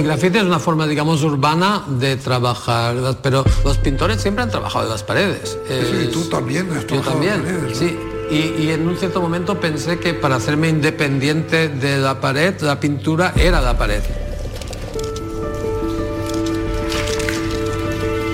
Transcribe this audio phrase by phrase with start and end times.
[0.00, 4.86] El grafite es una forma, digamos, urbana de trabajar, pero los pintores siempre han trabajado
[4.86, 5.58] en las paredes.
[5.68, 7.74] Sí, tú también has Yo también, paredes, ¿no?
[7.74, 7.98] sí.
[8.30, 12.80] Y, y en un cierto momento pensé que para hacerme independiente de la pared, la
[12.80, 14.00] pintura era la pared.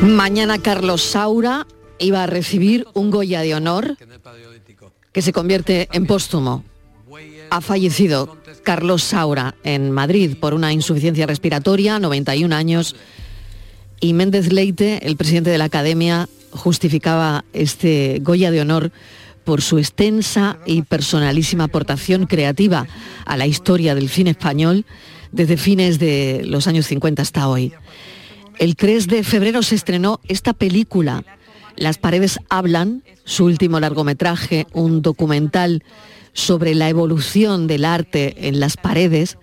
[0.02, 1.66] Mañana Carlos Saura
[1.98, 3.96] iba a recibir un Goya de honor
[5.10, 6.62] que se convierte en póstumo.
[7.50, 12.96] Ha fallecido Carlos Saura en Madrid por una insuficiencia respiratoria, 91 años,
[14.00, 18.92] y Méndez Leite, el presidente de la Academia, justificaba este Goya de honor
[19.44, 22.86] por su extensa y personalísima aportación creativa
[23.24, 24.84] a la historia del cine español
[25.32, 27.72] desde fines de los años 50 hasta hoy.
[28.58, 31.24] El 3 de febrero se estrenó esta película,
[31.76, 35.82] Las paredes hablan, su último largometraje, un documental
[36.36, 39.38] sobre la evolución del arte en las paredes,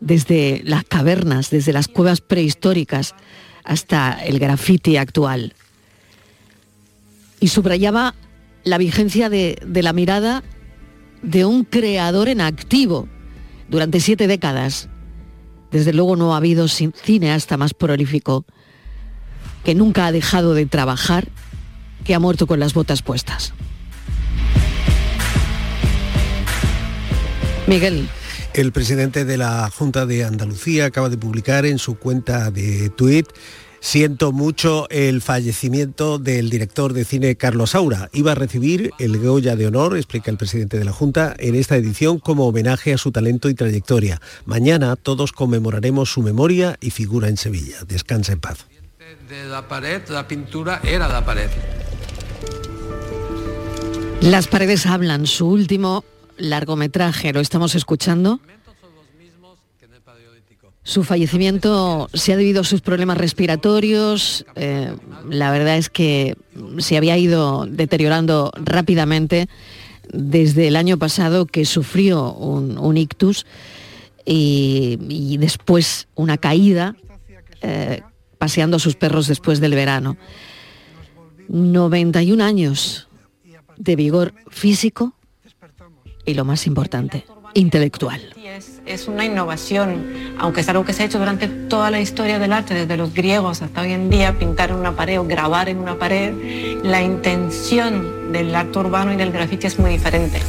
[0.00, 3.14] desde las cavernas, desde las cuevas prehistóricas
[3.62, 5.54] hasta el graffiti actual.
[7.38, 8.16] Y subrayaba
[8.64, 10.42] la vigencia de, de la mirada
[11.22, 13.08] de un creador en activo
[13.68, 14.88] durante siete décadas.
[15.70, 18.44] Desde luego no ha habido cineasta más prolífico
[19.62, 21.28] que nunca ha dejado de trabajar,
[22.04, 23.54] que ha muerto con las botas puestas.
[27.66, 28.08] Miguel.
[28.52, 33.26] El presidente de la Junta de Andalucía acaba de publicar en su cuenta de tuit
[33.84, 38.08] Siento mucho el fallecimiento del director de cine Carlos Saura.
[38.14, 41.76] Iba a recibir el Goya de Honor, explica el presidente de la Junta, en esta
[41.76, 44.22] edición como homenaje a su talento y trayectoria.
[44.46, 47.76] Mañana todos conmemoraremos su memoria y figura en Sevilla.
[47.86, 48.64] Descansa en paz.
[49.28, 51.50] De la pared, la pintura era la pared.
[54.22, 56.06] Las paredes hablan, su último
[56.38, 58.40] largometraje, lo estamos escuchando.
[60.82, 64.44] Su fallecimiento se ha debido a sus problemas respiratorios.
[64.54, 64.94] eh,
[65.30, 66.36] la verdad es que
[66.78, 69.48] se había ido deteriorando rápidamente
[70.12, 73.46] desde el año pasado que sufrió un, ictus
[74.26, 76.96] y, y después una caída
[77.62, 78.02] eh,
[78.36, 80.18] paseando a sus perros después del verano.
[81.48, 83.08] 91 años
[83.78, 85.14] de vigor físico
[86.24, 87.24] y lo más importante,
[87.54, 88.20] intelectual.
[88.86, 90.04] Es, una innovación,
[90.38, 93.12] aunque es algo que se ha hecho durante toda la historia del arte, desde los
[93.12, 96.32] griegos hasta hoy en día, pintar en una pared o grabar en una pared,
[96.84, 100.40] la intención del arte urbano y del grafiti es muy diferente.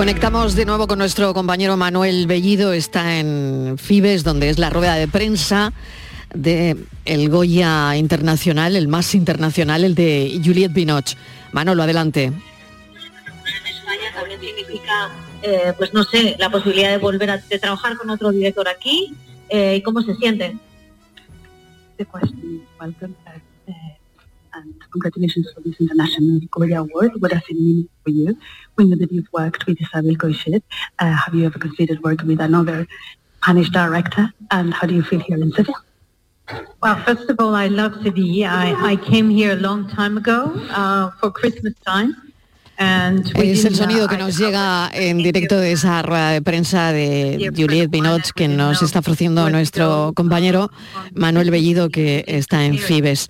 [0.00, 4.94] Conectamos de nuevo con nuestro compañero Manuel Bellido, está en Fibes, donde es la rueda
[4.94, 5.74] de prensa
[6.32, 6.74] de
[7.04, 11.18] el Goya Internacional, el más internacional, el de Juliette Binoche.
[11.52, 12.32] Manolo, adelante.
[13.68, 15.10] España también significa,
[15.42, 19.14] eh, pues no sé, la posibilidad de volver a de trabajar con otro director aquí.
[19.50, 20.56] eh, ¿Y cómo se siente?
[21.98, 22.06] the
[24.60, 27.12] and congratulations for this International Goya Award.
[27.20, 28.36] What does it mean for you?
[28.76, 30.62] We know that you've worked with Isabel Coixet.
[30.98, 32.86] Uh, have you ever considered working with another
[33.42, 34.32] Spanish director?
[34.50, 35.74] And how do you feel here in Seville?
[36.82, 38.48] Well, first of all, I love Sevilla.
[38.48, 42.16] I, I came here a long time ago uh, for Christmas time.
[42.80, 46.40] And we Es el uh, sonido que nos llega en directo de esa rueda de
[46.40, 50.70] prensa de Juliette Binoche que nos está ofreciendo nuestro compañero
[51.14, 53.28] Manuel Bellido que está en Fibes.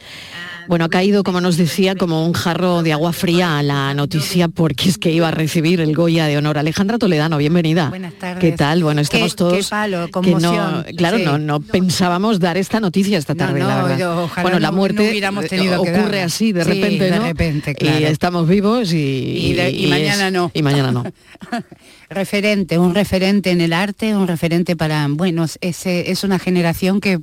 [0.70, 4.46] Bueno, ha caído, como nos decía, como un jarro de agua fría a la noticia
[4.46, 6.58] porque es que iba a recibir el Goya de honor.
[6.58, 7.88] Alejandra Toledano, bienvenida.
[7.88, 8.40] Buenas tardes.
[8.40, 8.84] ¿Qué tal?
[8.84, 11.24] Bueno, estamos Qué- todos qué palo, que no, claro, sí.
[11.24, 13.98] no, no pensábamos dar esta noticia esta tarde, no, la verdad.
[13.98, 17.22] yo- ojalá bueno, la muerte eh, ocurre así de Sí, repente, de ¿no?
[17.24, 18.06] repente, Y claro.
[18.06, 20.52] estamos vivos y, Y de- y mañana no.
[20.54, 21.02] Y mañana no.
[22.10, 27.18] referente, un referente en el arte, un referente para, bueno, es, es una generación que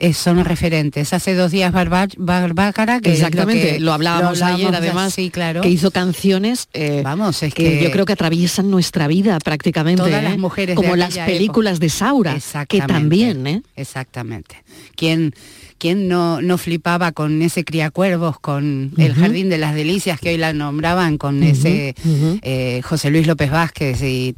[0.00, 1.12] eh, son referentes.
[1.12, 5.60] Hace dos días Barbácara, que Exactamente, que- lo hablábamos ayer ya, además, sí, claro.
[5.60, 10.02] que hizo canciones eh, Vamos, es que, que- yo creo que atraviesan nuestra vida prácticamente,
[10.02, 10.38] Todas las ¿eh?
[10.38, 12.92] mujeres de como las películas de Saura, que Exactamente.
[12.92, 13.62] también, ¿eh?
[13.76, 14.62] Exactamente.
[14.96, 15.34] ¿Quién,
[15.80, 20.36] ¿quién no, no flipaba con ese criacuervos, con el Jardín de las Delicias que hoy
[20.36, 21.94] la nombraban, con ese
[22.42, 24.36] eh, José Luis López Vázquez y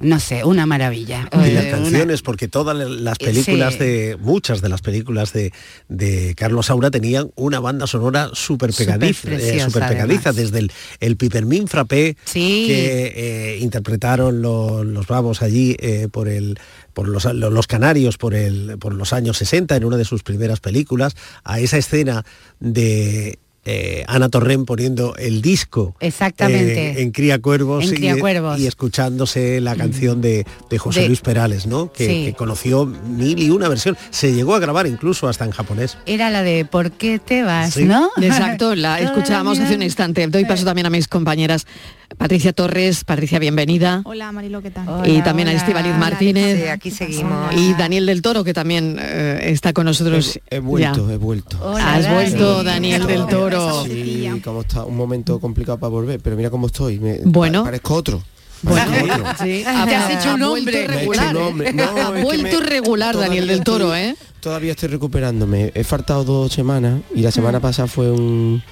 [0.00, 1.28] no sé, una maravilla.
[1.32, 5.52] Y las canciones, porque todas las películas de, muchas de las películas de,
[5.88, 9.30] de Carlos Saura tenían una banda sonora súper pegadiza,
[9.64, 15.76] super pegadiza desde el, el Pipermin Frappé que interpretaron los, los Vamos allí
[16.12, 16.58] por el
[16.94, 20.60] por los, los, canarios por, el, por los años 60 en una de sus primeras
[20.60, 22.24] películas, a esa escena
[22.60, 26.90] de eh, Ana Torren poniendo el disco Exactamente.
[26.90, 30.46] Eh, en Cría Cuervos, y, escuchándose la canción de,
[30.78, 31.92] José Luis Perales, ¿no?
[31.92, 33.96] Que, conoció mil y una versión.
[34.10, 35.96] Se llegó a grabar incluso hasta en japonés.
[36.06, 37.76] Era la de ¿Por qué te vas?
[37.76, 38.10] ¿no?
[38.20, 40.26] Exacto, la escuchábamos hace un instante.
[40.26, 41.66] Doy paso también a mis compañeras.
[42.18, 44.02] Patricia Torres, Patricia, bienvenida.
[44.04, 45.08] Hola Marilo, ¿qué tal?
[45.08, 46.70] y también a Estivaliz Martínez.
[46.70, 47.54] aquí seguimos.
[47.54, 50.38] Y Daniel del Toro, que también eh, está con nosotros.
[50.50, 51.76] He, vuelto, he vuelto.
[51.76, 53.53] Has vuelto, Daniel del Toro.
[53.84, 57.64] Sí, cómo está, un momento complicado para volver, pero mira cómo estoy, me, bueno.
[57.64, 58.22] parezco otro.
[58.62, 58.92] Bueno,
[59.42, 59.64] sí.
[59.64, 61.36] Te has hecho un hombre regular.
[62.04, 64.16] ha vuelto regular Daniel del Toro, ¿eh?
[64.40, 65.72] Todavía estoy recuperándome.
[65.74, 68.62] He faltado dos semanas y la semana pasada fue un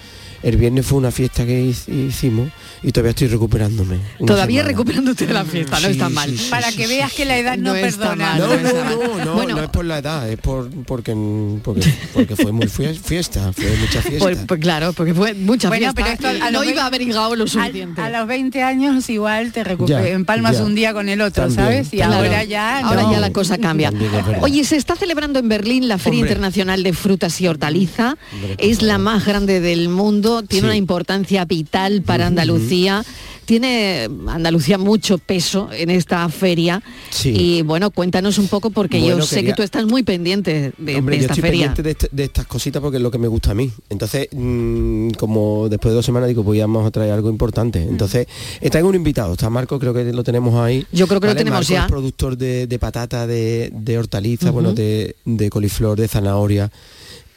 [0.43, 2.51] el viernes fue una fiesta que hicimos
[2.83, 3.99] y todavía estoy recuperándome.
[4.27, 6.35] Todavía recuperándote de la fiesta, no está mal.
[6.51, 8.37] Para que veas que la edad no, perdona.
[8.37, 11.15] no, no, no, no, es por la edad, es por porque
[11.63, 14.19] porque, fue muy fiesta, fue mucha fiesta.
[14.19, 15.93] Pues, pues, claro, porque fue mucha fiesta.
[15.95, 18.01] Pero esto, a no iba a haber llegado lo suficiente.
[18.01, 21.93] A, los 20 años igual te recuperas, empalmas un día con el otro, ¿sabes?
[21.93, 23.93] Y ahora ya ahora ya la cosa cambia.
[24.41, 28.17] Oye, se está celebrando en Berlín la Feria Internacional de Frutas y Hortaliza.
[28.59, 33.05] es la más grande del mundo tiene una importancia vital para Andalucía.
[33.45, 36.83] Tiene Andalucía mucho peso en esta feria
[37.25, 41.17] y bueno, cuéntanos un poco porque yo sé que tú estás muy pendiente de, Hombre,
[41.17, 41.75] esta yo estoy feria.
[41.75, 43.71] Pendiente de, estas cositas porque es lo que me gusta a mí.
[43.91, 47.83] Entonces, mm, como después de dos semanas digo, pues ya vamos a traer algo importante.
[47.83, 48.29] Entonces,
[48.61, 50.87] está en un invitado, está Marco, creo que lo tenemos ahí.
[50.93, 51.83] Yo creo que lo tenemos ya.
[51.83, 56.71] Es productor de, patata, de, hortaliza, bueno, de, de coliflor, de zanahoria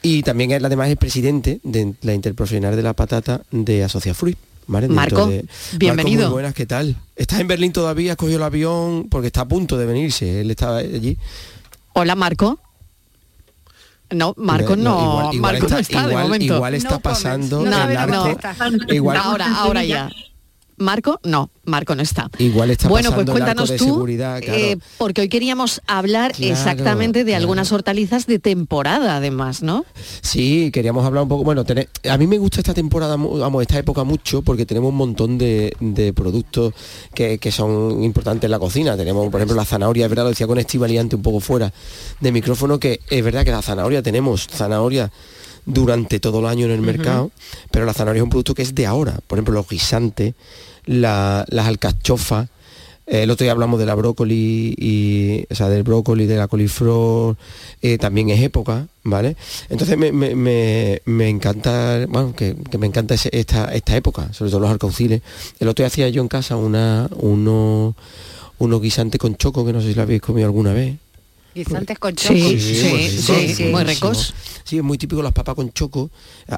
[0.06, 4.38] y también es además el presidente de la interprofesional de la patata de Asocia Fruit.
[4.68, 5.28] Marco,
[5.78, 6.26] bienvenido.
[6.26, 6.94] muy buenas, ¿qué tal?
[7.16, 8.12] ¿Estás en Berlín todavía?
[8.12, 9.08] ¿Has cogido el avión?
[9.10, 11.18] Porque está a punto de venirse, él estaba allí.
[11.92, 12.60] Hola, Marco.
[14.10, 16.54] No, Marco no, Marco está, no está igual, de momento.
[16.54, 17.64] Igual está pasando
[18.88, 20.08] igual, ahora, ahora ya.
[20.76, 22.30] Marco, no, Marco no está.
[22.38, 27.72] Igual está bueno, pues cuéntanos de tú, eh, porque hoy queríamos hablar exactamente de algunas
[27.72, 29.84] hortalizas de temporada, además, ¿no?
[30.20, 31.44] Sí, queríamos hablar un poco.
[31.44, 31.64] Bueno,
[32.08, 36.12] a mí me gusta esta temporada, vamos, esta época mucho, porque tenemos un montón de,
[36.14, 36.74] productos
[37.14, 38.96] que, son importantes en la cocina.
[38.96, 41.72] Tenemos, por ejemplo, la zanahoria, es verdad, lo decía con Estivaliante un poco fuera
[42.20, 45.10] de micrófono, que es verdad que la zanahoria tenemos zanahoria
[45.66, 47.30] durante todo el año en el mercado,
[47.70, 49.18] pero la zanahoria es un producto que es de ahora.
[49.26, 50.34] Por ejemplo, los guisantes,
[50.86, 52.48] las alcachofas,
[53.06, 56.48] eh, el otro día hablamos de la brócoli y o sea del brócoli de la
[56.48, 57.36] coliflor
[57.80, 59.36] eh, también es época vale
[59.68, 65.22] entonces me, encanta bueno que, me encanta esta, esta época sobre todo los alcauciles
[65.60, 67.94] el otro día hacía yo en casa una uno
[68.58, 70.96] unos guisantes con choco que no sé si lo habéis comido alguna vez
[71.56, 72.34] Guisantes con choco.
[72.34, 74.34] Sí, sí, sí, muy ricos.
[74.62, 76.10] Sí, es muy típico las papas con choco,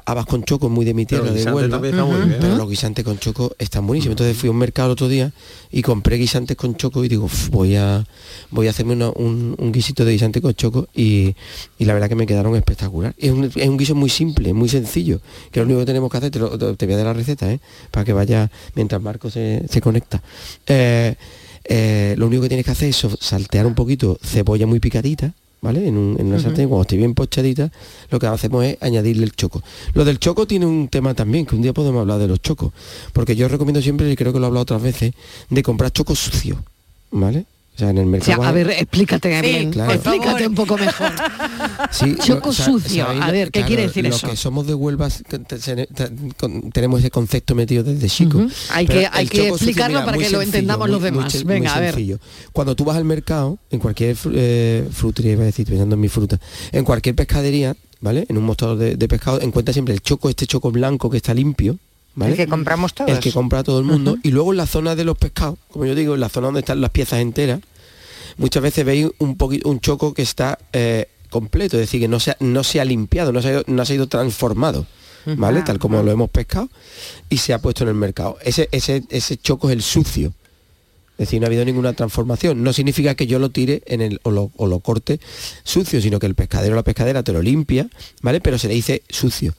[0.05, 1.79] habas con choco, muy de mi tierra, de Huelva.
[1.79, 4.13] Pero los guisantes con choco están buenísimos.
[4.13, 5.31] Entonces fui a un mercado el otro día
[5.71, 8.05] y compré guisantes con choco y digo, voy a
[8.51, 11.33] voy a hacerme un, guisito de guisante con choco y,
[11.77, 13.15] la verdad que me quedaron espectacular.
[13.17, 16.17] Es un, es un, guiso muy simple, muy sencillo, que lo único que tenemos que
[16.17, 17.61] hacer, te, voy a dar la receta, ¿eh?
[17.89, 20.21] para que vaya mientras Marco se, conecta.
[20.67, 21.15] Eh,
[21.63, 25.87] eh, lo único que tienes que hacer es saltear un poquito cebolla muy picadita, ¿vale?
[25.87, 27.71] En, una sartén, cuando esté bien pochadita,
[28.09, 29.61] lo que hacemos es añadirle el choco.
[29.93, 32.71] Lo del choco tiene un tema también, que un día podemos hablar de los chocos,
[33.13, 35.13] porque yo recomiendo siempre, y creo que lo he hablado otras veces,
[35.49, 36.63] de comprar choco sucio,
[37.11, 37.45] ¿vale?
[37.81, 38.43] En el mercado.
[38.43, 41.11] a ver, explícate bien, explícate un poco mejor.
[42.23, 44.27] Choco sucio, a ver, ¿qué quiere decir eso?
[44.27, 45.09] Lo que somos de Huelva
[46.73, 48.45] tenemos ese concepto metido desde chico.
[48.71, 51.43] Hay que, hay que explicarlo para que lo entendamos los demás.
[51.43, 52.19] Venga, a ver.
[52.53, 56.09] Cuando tú vas al mercado, en cualquier eh, frutería, iba a decir, pensando en mi
[56.09, 56.39] fruta,
[56.71, 58.25] en cualquier pescadería, ¿vale?
[58.29, 61.77] En un mostrador de, pescado, encuentras siempre el choco, este choco blanco que está limpio,
[62.19, 62.33] ¿Vale?
[62.33, 63.09] El que compramos todos.
[63.09, 64.17] El que compra todo el mundo.
[64.23, 66.59] Y luego en la zona de los pescados, como yo digo, en la zona donde
[66.59, 67.61] están las piezas enteras,
[68.35, 72.31] muchas veces veis un, un choco que está eh, completo, es decir, que no se
[72.31, 74.85] ha, no se ha limpiado, no se ha ido, no se ha ido transformado.
[75.25, 75.61] ¿Vale?
[75.61, 76.69] Tal como lo hemos pescado
[77.29, 78.37] y se ha puesto en el mercado.
[78.41, 80.33] Ese, ese, ese choco es el sucio.
[81.13, 82.63] Es decir, no ha habido ninguna transformación.
[82.63, 85.19] No significa que yo lo tire en el, o, lo, o lo corte
[85.63, 87.89] sucio, sino que el pescadero o la pescadera te lo limpia,
[88.21, 88.41] ¿vale?
[88.41, 89.53] Pero se le dice sucio.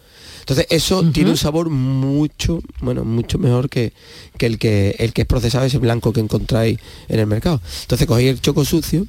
[0.51, 3.93] Entonces eso tiene un sabor mucho, bueno, mucho mejor que,
[4.37, 6.79] que, el que el que es procesado, ese blanco que encontráis
[7.09, 7.61] en el mercado.
[7.83, 9.07] Entonces cogéis el choco sucio,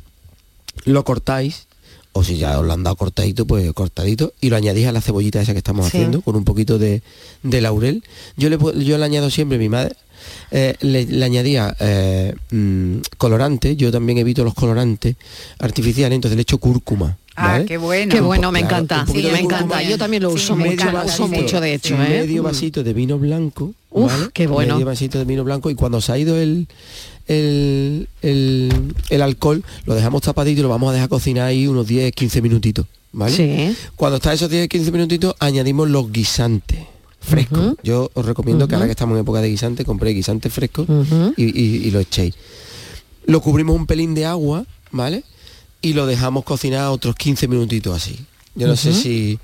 [0.86, 1.68] lo cortáis,
[2.14, 5.02] o si ya os lo han dado cortadito, pues cortadito, y lo añadís a la
[5.02, 5.98] cebollita esa que estamos Sí.
[5.98, 7.02] haciendo, con un poquito de,
[7.42, 8.04] de laurel.
[8.38, 9.96] Yo le, yo le añado siempre, mi madre,
[10.52, 15.16] eh, le, le añadía eh, mm, colorante, yo también evito los colorantes
[15.58, 17.18] artificiales, entonces le echo cúrcuma.
[17.36, 17.66] Ah, ¿vale?
[17.66, 18.12] qué bueno.
[18.14, 19.82] Qué bueno, me encanta, poquito me encanta.
[19.84, 21.98] Yo también lo uso Medio mucho, lo uso vasito, mucho de hecho, ¿eh?
[22.10, 23.74] Medio vasito de vino blanco.
[23.90, 24.30] Uf, ¿vale?
[24.34, 24.76] qué bueno.
[24.76, 26.68] Medio vasito de vino blanco y cuando se ha ido el,
[27.28, 31.88] el, el, el alcohol, lo dejamos tapadito y lo vamos a dejar cocinar ahí unos
[31.88, 32.86] 10, 15 minutitos.
[33.14, 33.36] ¿vale?
[33.36, 33.76] Sí.
[33.96, 36.80] Cuando está esos 10, 15 minutitos, añadimos los guisantes
[37.20, 37.76] frescos.
[37.84, 41.34] Yo os recomiendo que ahora que estamos en época de guisante, compré guisantes frescos Ujú.
[41.38, 42.34] y, y- y lo echéis.
[43.26, 45.24] Lo cubrimos un pelín de agua, ¿vale?
[45.82, 48.26] Y lo dejamos cocinar otros 15 minutitos así.
[48.56, 49.40] Yo no sé si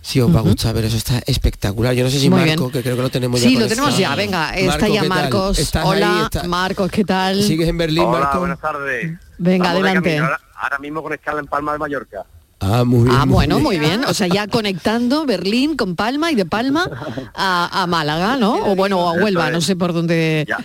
[0.00, 1.92] si os va a gustar, pero eso está espectacular.
[1.94, 2.70] Yo no sé si Muy Marco, bien.
[2.72, 5.04] que creo que lo tenemos ya Sí, lo tenemos ya, venga, está Marco, ya.
[5.04, 5.58] Marcos.
[5.58, 6.24] ¿Estás Hola, ahí?
[6.24, 7.42] ¿Estás- Marcos, ¿qué tal?
[7.42, 8.38] ¿Sigues en Berlín, Hola, Marco?
[8.38, 9.18] buenas tardes.
[9.38, 10.18] Venga, Vamos adelante.
[10.18, 12.24] Ahora, ahora mismo con escala en Palma de Mallorca.
[12.60, 13.14] Ah, muy bien.
[13.16, 13.62] Ah, bueno, bien.
[13.64, 14.04] muy bien.
[14.04, 16.90] O sea, ya conectando Berlín con Palma y de Palma
[17.34, 18.54] a, a Málaga, ¿no?
[18.72, 20.44] O bueno, o a Huelva, no sé por dónde.
[20.48, 20.56] Ya,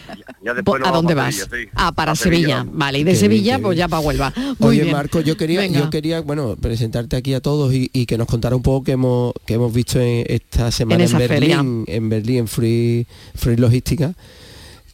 [0.52, 1.36] ¿A dónde a vas?
[1.36, 1.70] Sevilla, sí.
[1.76, 2.66] Ah, para A Sevilla.
[2.68, 4.34] Vale, y de Qué Sevilla, pues ya para Huelva.
[4.58, 4.96] Muy Oye, bien.
[4.96, 5.80] Marco, yo quería, Venga.
[5.82, 8.94] yo quería, bueno, presentarte aquí a todos y, y que nos contara un poco que
[8.94, 14.14] hemos, que hemos visto en esta semana en, Berlín, en Berlín, en Free, Free Logística,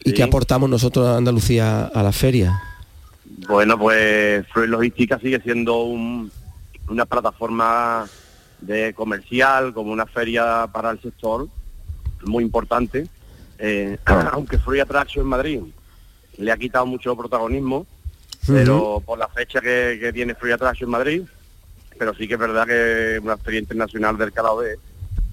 [0.03, 0.15] y Sí.
[0.15, 2.61] que aportamos nosotros a Andalucía a la feria.
[3.47, 6.29] Bueno, pues Freud Logística sigue siendo un-
[6.89, 8.07] una plataforma
[8.61, 11.47] de comercial, como una feria para el sector,
[12.25, 13.07] muy importante.
[13.57, 13.97] Eh,
[14.31, 15.59] aunque Free Attraction en Madrid
[16.37, 17.85] le ha quitado mucho protagonismo,
[18.47, 21.21] pero por la fecha que, que tiene Free Attraction en Madrid,
[21.97, 24.77] pero sí que es verdad que una feria internacional del calado de,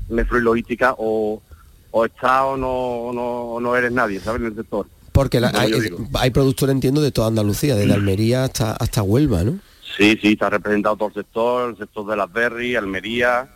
[0.09, 1.41] de Free Logística o,
[1.93, 4.41] o está o no, no, no eres nadie, ¿sabes?
[4.41, 4.87] En el sector.
[5.13, 5.99] Porque la- hay, digo.
[6.15, 9.59] hay productores, entiendo, de toda Andalucía, desde Almería hasta, hasta Huelva, ¿no?
[9.97, 13.49] Sí, sí, está representado todo el sector, el sector de las berries, Almería.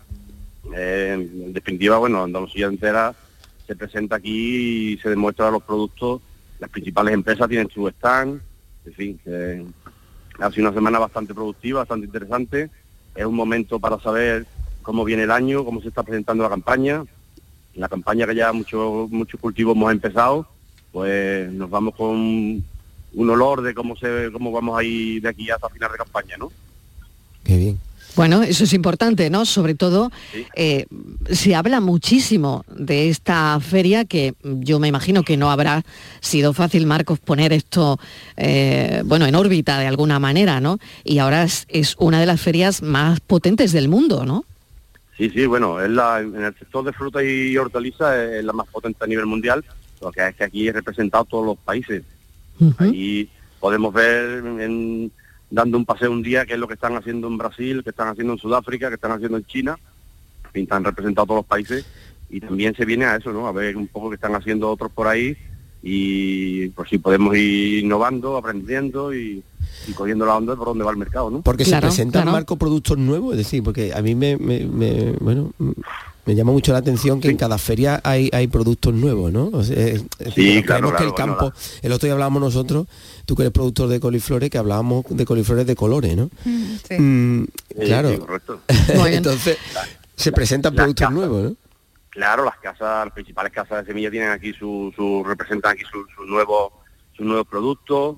[0.75, 3.15] eh, en definitiva, bueno, Andalucía entera
[3.67, 6.23] se presenta aquí y se demuestra los productos.
[6.59, 8.41] Las principales empresas tienen su stand.
[8.87, 9.65] En fin, que
[10.39, 12.71] ha sido una semana bastante productiva, bastante interesante.
[13.15, 14.47] Es un momento para saber
[14.83, 17.05] cómo viene el año, cómo se está presentando la campaña.
[17.75, 20.49] La campaña que ya muchos muchos cultivos hemos empezado,
[20.91, 22.65] pues nos vamos con
[23.15, 26.37] un olor de cómo se cómo vamos a ir de aquí hasta final de campaña,
[26.39, 26.53] ¿no?
[27.45, 27.79] Qué bien.
[28.17, 29.45] Bueno, eso es importante, ¿no?
[29.45, 30.11] Sobre todo,
[30.55, 30.87] eh,
[31.31, 35.85] se habla muchísimo de esta feria que yo me imagino que no habrá
[36.21, 38.01] sido fácil, Marcos, poner esto,
[38.37, 40.79] eh, bueno, en órbita de alguna manera, ¿no?
[41.05, 44.45] Y ahora es, es una de las ferias más potentes del mundo, ¿no?
[45.17, 48.67] Sí, sí, bueno, es la, en el sector de fruta y hortalizas es la más
[48.69, 49.65] potente a nivel mundial,
[50.01, 52.03] lo que es que aquí es representado todos los países.
[52.79, 55.11] Ahí podemos ver en-
[55.51, 58.09] dando un paseo un día qué es lo que están haciendo en Brasil, qué están
[58.09, 59.79] haciendo en Sudáfrica, qué están haciendo en China,
[60.55, 61.87] están representados todos los países.
[62.29, 63.49] Y también se viene a eso, ¿no?
[63.49, 65.37] A ver un poco qué están haciendo otros por ahí.
[65.83, 69.43] Y por si podemos ir innovando, aprendiendo y,
[69.91, 71.43] y cogiendo la onda de por dónde va el mercado, ¿no?
[71.43, 75.53] Porque se presentan Marco productos nuevos, es decir, porque a mí me, me- me- bueno,
[75.59, 75.71] mm,
[76.27, 79.51] me llama mucho la atención que en cada feria hay, hay productos nuevos, ¿no?
[79.53, 82.07] O sea, es- es decir, Sí, nos claro, creemos que el claro, campo, el otro
[82.07, 82.87] día hablábamos nosotros,
[83.27, 86.31] tú que eres productor de coliflores, que hablábamos de coliflores de colores, ¿no?
[86.99, 87.45] Mm,
[87.85, 88.11] claro.
[88.11, 88.61] sí, correcto.
[89.07, 89.59] Entonces,
[90.17, 91.57] se presentan productos nuevos, ¿no?
[92.11, 96.07] Claro, las casas, las principales casas de semilla tienen aquí su, su representan aquí sus
[96.15, 96.73] su nuevos
[97.17, 98.17] sus nuevos productos.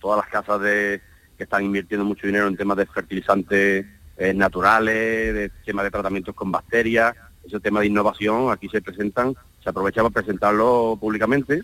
[0.00, 1.00] Todas las casas de
[1.36, 6.34] que están invirtiendo mucho dinero en temas de fertilizantes eh, naturales, de temas de tratamientos
[6.34, 7.14] con bacterias,
[7.44, 11.62] ese tema de innovación, aquí se presentan, se aprovecha para presentarlo públicamente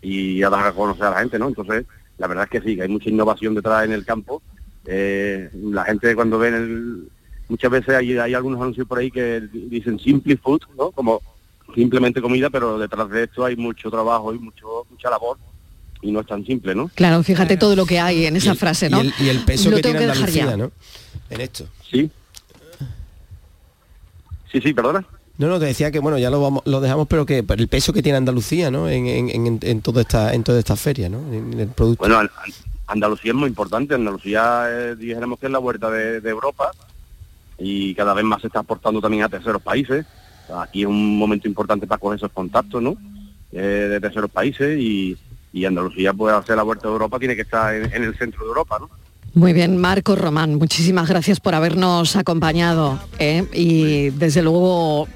[0.00, 1.48] y a dar a conocer a la gente, ¿no?
[1.48, 1.84] Entonces,
[2.18, 4.40] la verdad es que sí, que hay mucha innovación detrás en el campo.
[4.84, 7.08] Eh, la gente cuando ven el,
[7.48, 10.92] muchas veces hay, hay algunos anuncios por ahí que dicen simply food, ¿no?
[10.92, 11.20] Como
[11.74, 15.38] simplemente comida, pero detrás de esto hay mucho trabajo y mucho mucha labor
[16.02, 16.90] y no es tan simple, ¿no?
[16.94, 19.02] Claro, fíjate todo lo que hay en esa frase, ¿no?
[19.02, 20.56] Y el, y el peso Lo que tengo tiene dejar Andalucía, ya.
[20.56, 20.72] ¿no?
[21.30, 21.66] En esto.
[21.90, 22.10] Sí.
[24.50, 25.04] Sí, sí, perdona.
[25.38, 27.92] No, no, te decía que bueno, ya lo vamos, lo dejamos, pero que el peso
[27.92, 28.88] que tiene Andalucía, ¿no?
[28.88, 31.18] En, en, en, en toda esta, en toda esta feria, ¿no?
[31.32, 32.00] En el producto.
[32.00, 32.52] Bueno, An- An-
[32.86, 33.94] Andalucía es muy importante.
[33.94, 36.70] Andalucía, eh, dijéramos que es la huerta de, de Europa
[37.58, 40.04] y cada vez más se está aportando también a terceros países.
[40.60, 42.96] Aquí es un momento importante para coger esos contactos, ¿no?
[43.52, 45.16] Eh, de terceros países y,
[45.52, 48.42] y Andalucía puede hacer la vuelta de Europa, tiene que estar en, en el centro
[48.42, 48.90] de Europa, ¿no?
[49.34, 53.46] Muy bien, Marco Román, muchísimas gracias por habernos acompañado ¿eh?
[53.54, 55.08] y desde luego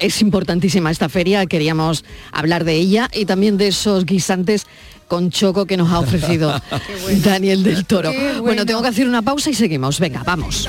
[0.00, 4.66] es importantísima esta feria, queríamos hablar de ella y también de esos guisantes
[5.08, 6.60] con choco que nos ha ofrecido
[7.24, 8.12] Daniel del Toro.
[8.42, 8.66] Bueno.
[8.66, 9.98] tengo que hacer una pausa y seguimos.
[9.98, 10.68] Venga, vamos.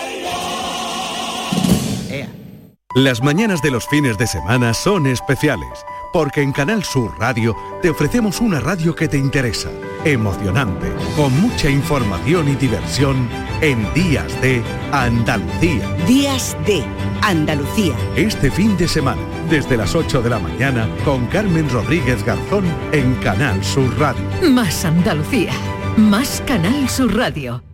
[2.95, 7.89] Las mañanas de los fines de semana son especiales, porque en Canal Sur Radio te
[7.89, 9.71] ofrecemos una radio que te interesa,
[10.03, 13.29] emocionante, con mucha información y diversión
[13.61, 15.89] en Días de Andalucía.
[16.05, 16.83] Días de
[17.21, 17.95] Andalucía.
[18.17, 23.15] Este fin de semana, desde las 8 de la mañana, con Carmen Rodríguez Garzón en
[23.21, 24.21] Canal Sur Radio.
[24.51, 25.53] Más Andalucía.
[25.95, 27.70] Más Canal Sur Radio.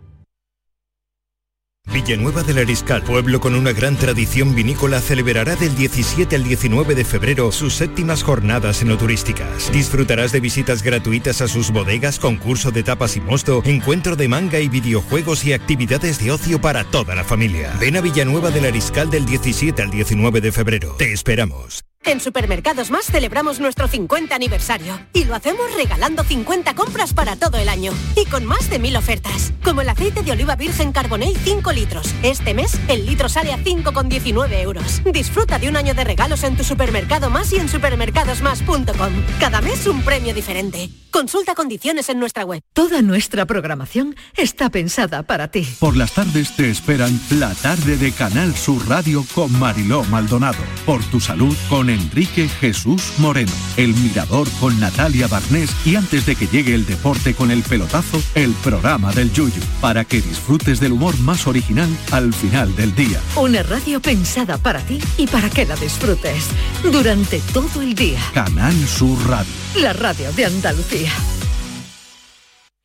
[1.92, 7.04] Villanueva del Ariscal, pueblo con una gran tradición vinícola, celebrará del 17 al 19 de
[7.04, 9.72] febrero sus séptimas jornadas enoturísticas.
[9.72, 14.60] Disfrutarás de visitas gratuitas a sus bodegas, concurso de tapas y mosto, encuentro de manga
[14.60, 17.72] y videojuegos y actividades de ocio para toda la familia.
[17.80, 20.94] Ven a Villanueva del Ariscal del 17 al 19 de febrero.
[20.98, 21.84] Te esperamos.
[22.04, 27.58] En Supermercados Más celebramos nuestro 50 aniversario y lo hacemos regalando 50 compras para todo
[27.58, 31.36] el año y con más de mil ofertas, como el aceite de oliva virgen Carbonell
[31.36, 32.14] 5 litros.
[32.22, 35.02] Este mes el litro sale a 5,19 euros.
[35.04, 39.12] Disfruta de un año de regalos en tu supermercado más y en supermercadosmás.com.
[39.38, 40.88] Cada mes un premio diferente.
[41.10, 42.62] Consulta condiciones en nuestra web.
[42.72, 45.66] Toda nuestra programación está pensada para ti.
[45.80, 50.58] Por las tardes te esperan la tarde de Canal Sur Radio con Mariló Maldonado.
[50.86, 53.52] Por tu salud con Enrique Jesús Moreno.
[53.76, 58.22] El Mirador con Natalia Barnés y antes de que llegue el deporte con el pelotazo,
[58.34, 59.62] el programa del Yuyu.
[59.80, 63.20] Para que disfrutes del humor más original al final del día.
[63.36, 66.48] Una radio pensada para ti y para que la disfrutes
[66.82, 68.20] durante todo el día.
[68.34, 69.52] Canal Sur Radio.
[69.76, 71.12] La radio de Andalucía.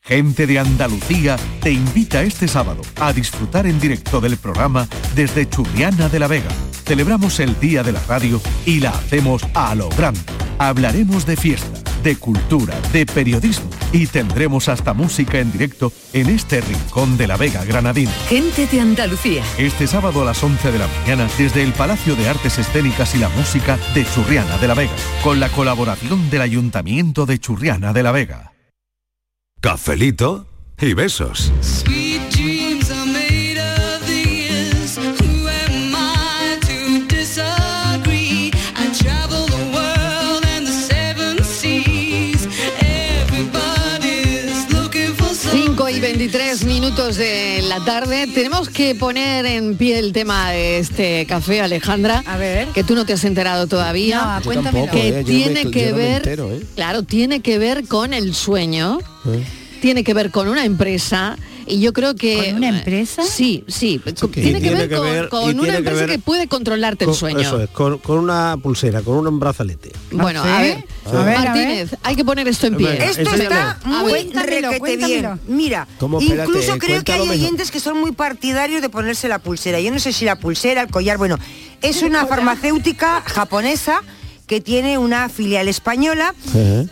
[0.05, 4.85] Gente de Andalucía te invita este sábado a disfrutar en directo del programa
[5.15, 6.49] desde Churriana de la Vega.
[6.83, 10.19] Celebramos el Día de la Radio y la hacemos a lo grande.
[10.59, 16.59] Hablaremos de fiesta, de cultura, de periodismo y tendremos hasta música en directo en este
[16.61, 18.11] rincón de la Vega Granadina.
[18.27, 19.43] Gente de Andalucía.
[19.57, 23.19] Este sábado a las 11 de la mañana desde el Palacio de Artes Escénicas y
[23.19, 24.93] la Música de Churriana de la Vega,
[25.23, 28.53] con la colaboración del Ayuntamiento de Churriana de la Vega.
[29.61, 30.47] Cafelito
[30.81, 31.53] y besos.
[31.61, 32.02] Sweet
[46.95, 48.27] minutos de la tarde.
[48.27, 52.23] Tenemos que poner en pie el tema de este café, Alejandra.
[52.27, 52.67] A ver.
[52.67, 54.37] Que tú no te has enterado todavía.
[54.39, 54.85] Yo cuéntamelo.
[54.85, 56.15] tampoco, que eh, yo tiene me- que no ver.
[56.17, 56.61] entero, eh.
[56.75, 58.99] Claro, tiene que ver con el sueño.
[59.25, 59.43] ¿Eh?
[59.81, 61.35] Tiene que ver con una empresa.
[61.65, 62.47] Y yo creo que...
[62.47, 63.23] ¿Con una empresa?
[63.23, 64.01] Sí, sí.
[64.31, 67.39] Tiene, que, ver con, una que empresa ver que puede controlarte el sueño.
[67.39, 69.91] Eso es, con, con una pulsera, con un brazalete.
[70.11, 73.05] Bueno, a ver, A ver, a Martínez, hay que poner esto en pie.
[73.05, 75.39] Esto está muy Cuéntamelo, bien.
[75.47, 76.19] Mira, ¿Cómo?
[76.19, 79.79] Espérate, incluso creo que hay oyentes que son muy partidarios de ponerse la pulsera.
[79.79, 81.37] Yo no sé si la pulsera, el collar, bueno,
[81.81, 84.01] es una farmacéutica japonesa
[84.47, 86.35] que tiene una filial española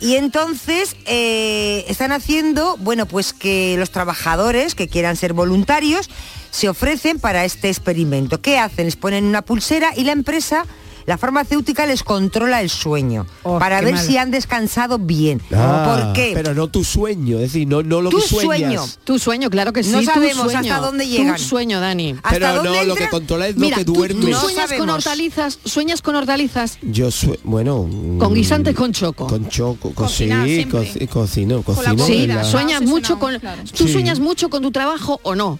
[0.00, 6.08] y entonces eh, están haciendo, bueno, pues que los trabajadores que quieran ser voluntarios
[6.50, 8.40] se ofrecen para este experimento.
[8.40, 8.86] ¿Qué hacen?
[8.86, 10.66] Les ponen una pulsera y la empresa,
[11.06, 14.04] la farmacéutica les controla el sueño para qué ver mal.
[14.06, 15.40] si han descansado bien.
[15.54, 16.32] Ah, ¿Por qué?
[16.34, 18.44] Pero no tu sueño, es decir, no, no lo Tu que sueñas.
[18.46, 18.84] sueño.
[19.04, 19.90] Tu sueño, claro que sí.
[19.90, 21.36] No sabemos sueño, hasta dónde llegan.
[21.36, 22.16] Tu sueño, Dani.
[22.30, 24.20] Pero no, lo que controla es lo Mira, que tú- duermes.
[24.24, 27.88] Tú, No sueñas con hortalizas, sueñas con hortalizas, Yo sue- bueno.
[28.18, 29.26] con mm, guisantes con choco.
[29.26, 32.06] Con choco, co- sí, Cocinar co- cocino, cocino.
[32.06, 33.40] Sí, la- sueñas mucho con.
[33.76, 33.92] ¿Tú Sí.
[33.92, 35.58] sueñas mucho con tu trabajo o no?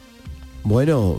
[0.65, 1.19] Bueno,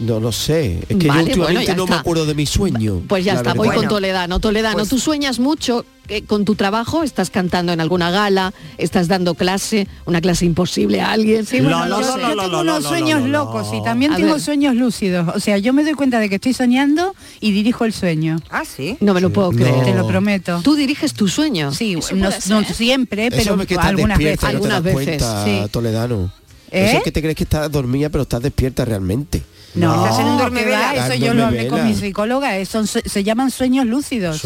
[0.00, 0.78] no lo sé.
[0.88, 3.02] Es que Vale, yo últimamente bueno, no me acuerdo de mi sueño.
[3.06, 3.56] Pues ya está, verdad.
[3.64, 4.40] voy con Toledano.
[4.40, 9.06] Toledano, pues- tú sueñas mucho eh, con tu trabajo, estás cantando en alguna gala, estás
[9.06, 11.46] dando clase, una clase imposible a alguien.
[11.46, 14.40] Sí, bueno, yo, yo tengo unos sueños locos y también A tengo ver.
[14.40, 15.28] sueños lúcidos.
[15.36, 18.38] O sea, yo me doy cuenta de que estoy soñando y dirijo el sueño.
[18.50, 18.96] Ah, sí.
[19.00, 19.84] No me lo puedo creer.
[19.84, 20.60] Te lo prometo.
[20.64, 21.72] Tú diriges tu sueño.
[21.72, 24.42] Sí, no, no siempre, Eso pero es que estás algunas veces.
[24.42, 25.22] no algunas veces.
[25.70, 26.39] Toledano.
[26.72, 26.86] ¿Eh?
[26.88, 29.42] Eso es que te crees que estás dormida, pero estás despierta realmente.
[29.72, 30.94] No, Estás en un dormivela.
[31.06, 34.42] eso yo lo hablé con mi psicóloga, eh, son se llaman sueños lúcidos.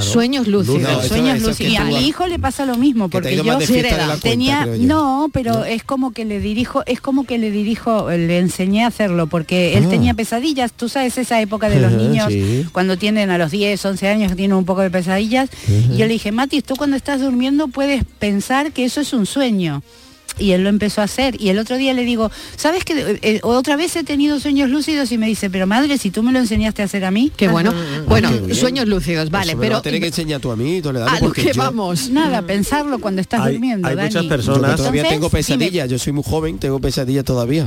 [0.00, 0.82] Sueños lúcidos.
[0.82, 1.72] No, eso- sueños eso lúcidos.
[1.72, 4.76] Y a mi hijo le pasa lo mismo, porque yo cuenta, tenía, yo.
[4.86, 8.88] no, pero es como que le dirijo, es como que le dirijo, le enseñé a
[8.88, 9.90] hacerlo, porque él Ah.
[9.90, 12.66] tenía pesadillas, tú sabes esa época de los niños sí.
[12.72, 16.06] cuando tienen a los 10, 11 años que tienen un poco de pesadillas, y yo
[16.06, 19.82] le dije, Mati, tú cuando estás durmiendo puedes pensar que eso es un sueño.
[20.38, 21.40] Y él lo empezó a hacer.
[21.40, 24.68] Y el otro día le digo, ¿sabes que eh, eh, otra vez he tenido sueños
[24.68, 25.10] lúcidos?
[25.12, 27.32] Y me dice, pero madre, si tú me lo enseñaste a hacer a mí.
[27.36, 27.72] Qué bueno.
[28.06, 28.54] Bueno, Qué bien.
[28.54, 31.14] sueños lúcidos, vale, Eso me lo pero tener que enseñar tú a mí, Toledano, a
[31.14, 32.10] lo porque que yo- vamos.
[32.10, 33.88] Nada, pensarlo cuando estás Hay- durmiendo.
[33.88, 34.08] hay Dani.
[34.08, 37.66] muchas yo personas- todavía Entonces, tengo pesadillas, yo soy muy joven, tengo pesadillas todavía.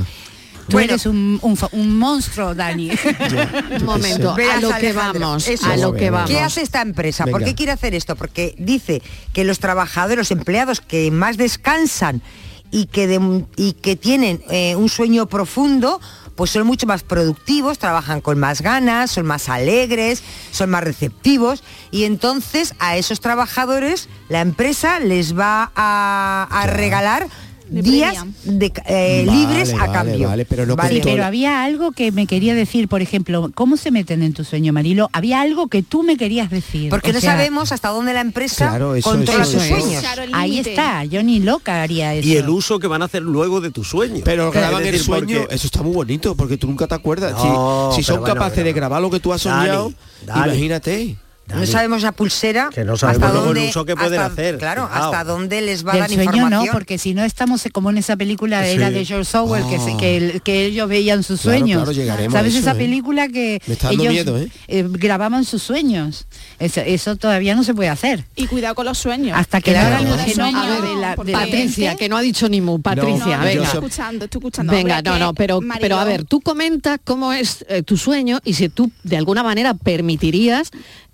[0.68, 1.40] Tú eres un,
[1.72, 2.90] un monstruo, Dani.
[3.80, 5.66] Un momento, a lo que vamos, eso.
[5.66, 6.30] a lo que vamos.
[6.30, 7.24] ¿Qué hace esta empresa?
[7.24, 7.46] ¿Por Venga.
[7.46, 8.14] qué quiere hacer esto?
[8.14, 9.02] Porque dice
[9.32, 12.22] que los trabajadores, los empleados que más descansan
[12.70, 16.00] y que, de- y que tienen eh, un sueño profundo,
[16.36, 21.62] pues son mucho más productivos, trabajan con más ganas, son más alegres, son más receptivos
[21.90, 27.28] y entonces a esos trabajadores la empresa les va a, a regalar
[27.70, 30.28] días de, eh, Vale, libres a vale, cambio.
[30.28, 30.94] vale, pero no Vale.
[30.96, 34.44] Sí, pero había algo que me quería decir, por ejemplo, ¿cómo se meten en tu
[34.44, 35.08] sueño, Marilo?
[35.12, 36.90] Había algo que tú me querías decir.
[36.90, 40.04] Porque o no sea, sabemos hasta dónde la empresa Claro, eso- controla eso sus sueños.
[40.32, 42.28] Ahí está, yo ni loca haría eso.
[42.28, 44.22] Y el uso que van a hacer luego de tu sueño.
[44.24, 47.32] Pero graban el sueño, porque- eso está muy bonito, porque tú nunca te acuerdas.
[47.32, 49.92] No, si si son bueno, capaces pero- de grabar lo que tú has soñado,
[50.26, 51.16] imagínate.
[51.54, 52.70] No sabemos la pulsera.
[52.72, 54.58] Que no sabemos hasta luego el dónde, uso que pueden hasta- hacer.
[54.58, 56.66] Claro, hasta dónde les va a dar sueño información.
[56.66, 59.92] no, porque si no estamos como en esa película era de George Orwell que, se-
[59.92, 59.96] Ah.
[59.98, 61.78] que, el- que ellos veían sus Claro, sueños.
[61.82, 62.74] claro, llegaremos a ¿Sabes eso, esa ¿eh?
[62.78, 63.60] película que
[63.90, 64.48] ellos miedo, ¿eh?
[64.68, 66.26] eh, grababan sus sueños?
[66.58, 68.24] Eso, eso todavía no se puede hacer.
[68.36, 69.36] Y cuidado con los sueños.
[69.38, 70.04] Hasta que Claro.
[70.04, 72.80] Los genoma sueños, de la, de la Patricia, que no ha dicho ni mu.
[72.80, 73.64] Patricia, No, venga.
[73.64, 74.72] Estoy escuchando, estoy escuchando.
[74.72, 78.40] Venga, no, que no, pero, pero a ver, tú comenta cómo es eh, tu sueño
[78.44, 80.70] y si tú de alguna manera permitirías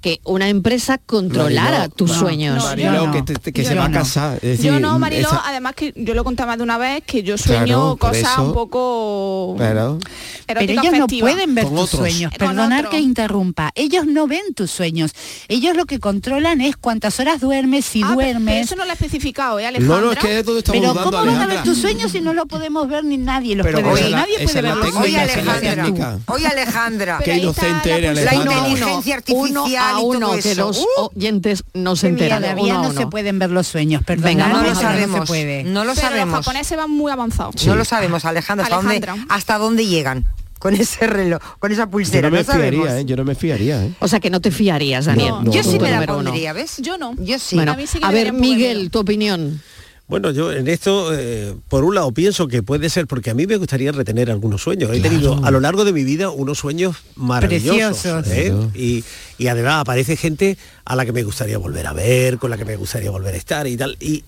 [0.06, 2.56] que una empresa controlara Mariló, tus no, sueños.
[2.58, 3.12] no, Mariló, yo no.
[3.12, 4.36] que, te- que se va a casar.
[4.36, 6.78] Es yo decir, no, Mariló, esa- además que yo lo he contado más de una
[6.78, 9.98] vez, que yo sueño Claro, cosas eso- un poco Claro.
[10.46, 12.00] Pero ellos no pueden ver Con tus otros.
[12.08, 12.30] sueños.
[12.30, 13.72] Con Perdonar que interrumpa.
[13.74, 15.10] Ellos no ven tus sueños.
[15.48, 18.66] Ellos lo que controlan es cuántas horas duermes, si Ah, pero- pero duermes.
[18.66, 19.96] eso no lo he especificado, ¿eh, Alejandra?
[19.96, 22.20] No, no, es que es donde estamos Pero ¿cómo van a ver tus sueños si
[22.20, 24.10] no lo podemos ver ni nadie los Pero puede ver?
[24.12, 27.18] la- nadie puede es la ver los técnica, Hoy la Alejandra, hoy Alejandra.
[27.24, 28.54] Qué está inocente la eres, La Alejandra.
[28.68, 30.66] inteligencia uno artificial a uno, que eso.
[30.68, 32.42] los Uh, oyentes no se enteran.
[32.42, 34.24] Todavía no se pueden ver los sueños, perdón.
[34.24, 35.20] Venga, no lo a ver, sabemos.
[35.20, 35.64] se puede.
[35.64, 36.34] No lo Pero los sabemos.
[36.36, 37.66] japoneses van muy avanzados.
[37.66, 38.64] No lo sabemos, Alejandra.
[38.66, 40.26] ¿Hasta dónde, hasta dónde llegan
[40.58, 42.28] con ese reloj, con esa Yo pulsera?
[42.30, 42.84] no me no sabemos.
[42.86, 43.04] fiaría, ¿eh?
[43.04, 43.92] Yo no me fiaría, ¿eh?
[44.00, 45.30] O sea que no te fiarías, Daniel.
[45.30, 46.76] No, no, Yo sí me la pondría, ¿ves?
[46.78, 47.14] Yo no.
[47.18, 47.56] Yo sí.
[47.56, 49.60] Bueno, A mí sí que a ver, Miguel, tu opinión.
[50.08, 53.46] Bueno, yo en esto, eh, por un lado, pienso que puede ser, porque a mí
[53.46, 54.90] me gustaría retener algunos sueños.
[54.94, 57.98] He tenido a lo largo de mi vida unos sueños maravillosos.
[58.02, 58.26] Preciosos.
[58.28, 58.44] ¿eh?
[58.50, 58.70] Claro.
[58.74, 59.02] Y,
[59.36, 62.64] y además aparece gente a la que me gustaría volver a ver, con la que
[62.64, 63.96] me gustaría volver a estar y tal.
[63.98, 64.22] Y,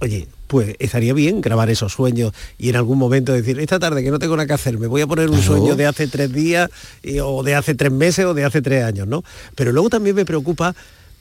[0.00, 4.10] oye, pues estaría bien grabar esos sueños y en algún momento decir, esta tarde que
[4.10, 6.68] no tengo nada que hacer, me voy a poner un sueño de hace tres días,
[7.02, 9.24] y- o de hace tres meses, o de hace tres años, ¿no?
[9.54, 10.74] Pero luego también me preocupa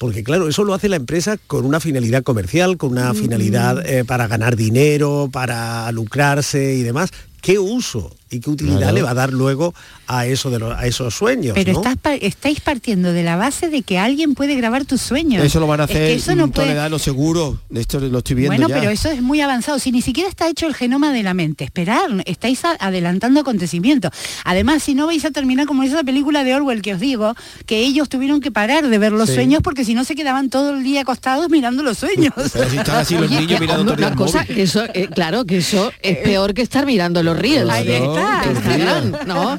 [0.04, 4.04] porque claro, eso lo hace la empresa con una finalidad comercial, con una finalidad eh,
[4.04, 7.12] para ganar dinero, para lucrarse y demás.
[7.40, 8.94] ¿Qué uso y qué utilidad Claro.
[8.96, 9.74] le va a dar luego
[10.08, 11.54] a eso de los- a esos sueños?
[11.56, 11.80] Pero ¿no?
[11.80, 15.44] estás pa- estáis partiendo de la base de que alguien puede grabar tus sueños.
[15.44, 17.60] Eso lo van a Es que hacer eso no puede- Toledano seguro.
[17.74, 18.80] Esto lo estoy viendo Bueno, ya.
[18.80, 19.80] pero eso es muy avanzado.
[19.80, 24.12] Si ni siquiera está hecho el genoma de la mente, esperar, estáis adelantando acontecimientos.
[24.46, 27.80] Además, si no vais a terminar como esa película de Orwell que os digo, que
[27.80, 29.36] ellos tuvieron que parar de ver los Sí.
[29.36, 32.34] sueños porque si no se quedaban todo el día acostados mirando los sueños.
[32.54, 34.40] Pero si están así los Oye, niños que- mirando todo el día una el cosa,
[34.42, 34.56] móvil.
[34.56, 37.34] que eso, eh, claro, que eso es peor que estar mirando los.
[37.44, 38.23] Ahí está.
[38.52, 39.58] Instagram, ¿no?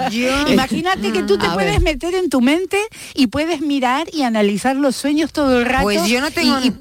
[0.52, 1.82] Imagínate que tú te A puedes ver.
[1.82, 2.78] meter en tu mente
[3.14, 5.84] y puedes mirar y analizar los sueños todo el rato.
[5.84, 6.72] Pues yo no tengo- Y,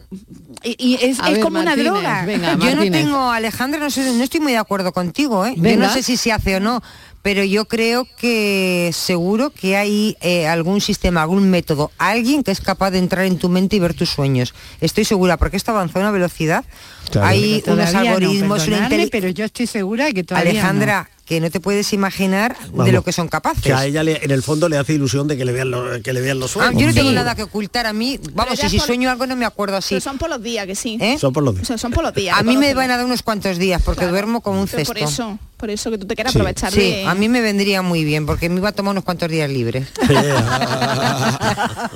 [0.64, 2.26] y- y es, A es ver, como Martínez, una droga.
[2.26, 5.56] venga, Yo no tengo, Alejandra, no, sé, no estoy muy de acuerdo contigo, ¿eh?
[5.58, 6.82] Yo no sé si se hace o no,
[7.22, 12.62] pero yo creo que seguro que hay eh, algún sistema, algún método, alguien que es
[12.62, 14.54] capaz de entrar en tu mente y ver tus sueños.
[14.82, 16.64] Estoy segura, porque esto avanza a una velocidad.
[17.12, 17.28] Claro.
[17.28, 21.50] Hay Pero unos no, algoritmos, una pero yo estoy segura que todavía Alejandra, que no
[21.50, 23.64] te puedes imaginar de lo que son capaces.
[23.64, 26.02] Que a ella le- en el fondo le hace ilusión de que le vean, lo-
[26.02, 26.82] que le vean los Ah, sueños.
[26.82, 28.20] yo no tengo nada que ocultar a mí.
[28.34, 29.96] Vamos, si por- sueño algo no me acuerdo así.
[29.96, 30.98] Pero son por los días, que sí.
[31.00, 31.18] ¿Eh?
[31.18, 31.64] Son por los días.
[31.64, 32.38] O sea, son por los días.
[32.38, 34.94] A mí me van a dar unos cuantos días porque duermo como un Pero cesto.
[34.94, 36.40] por eso, por eso que tú te quieras Sí.
[36.40, 37.06] aprovechar Sí, de...
[37.06, 39.88] a mí me vendría muy bien porque me iba a tomar unos cuantos días libres.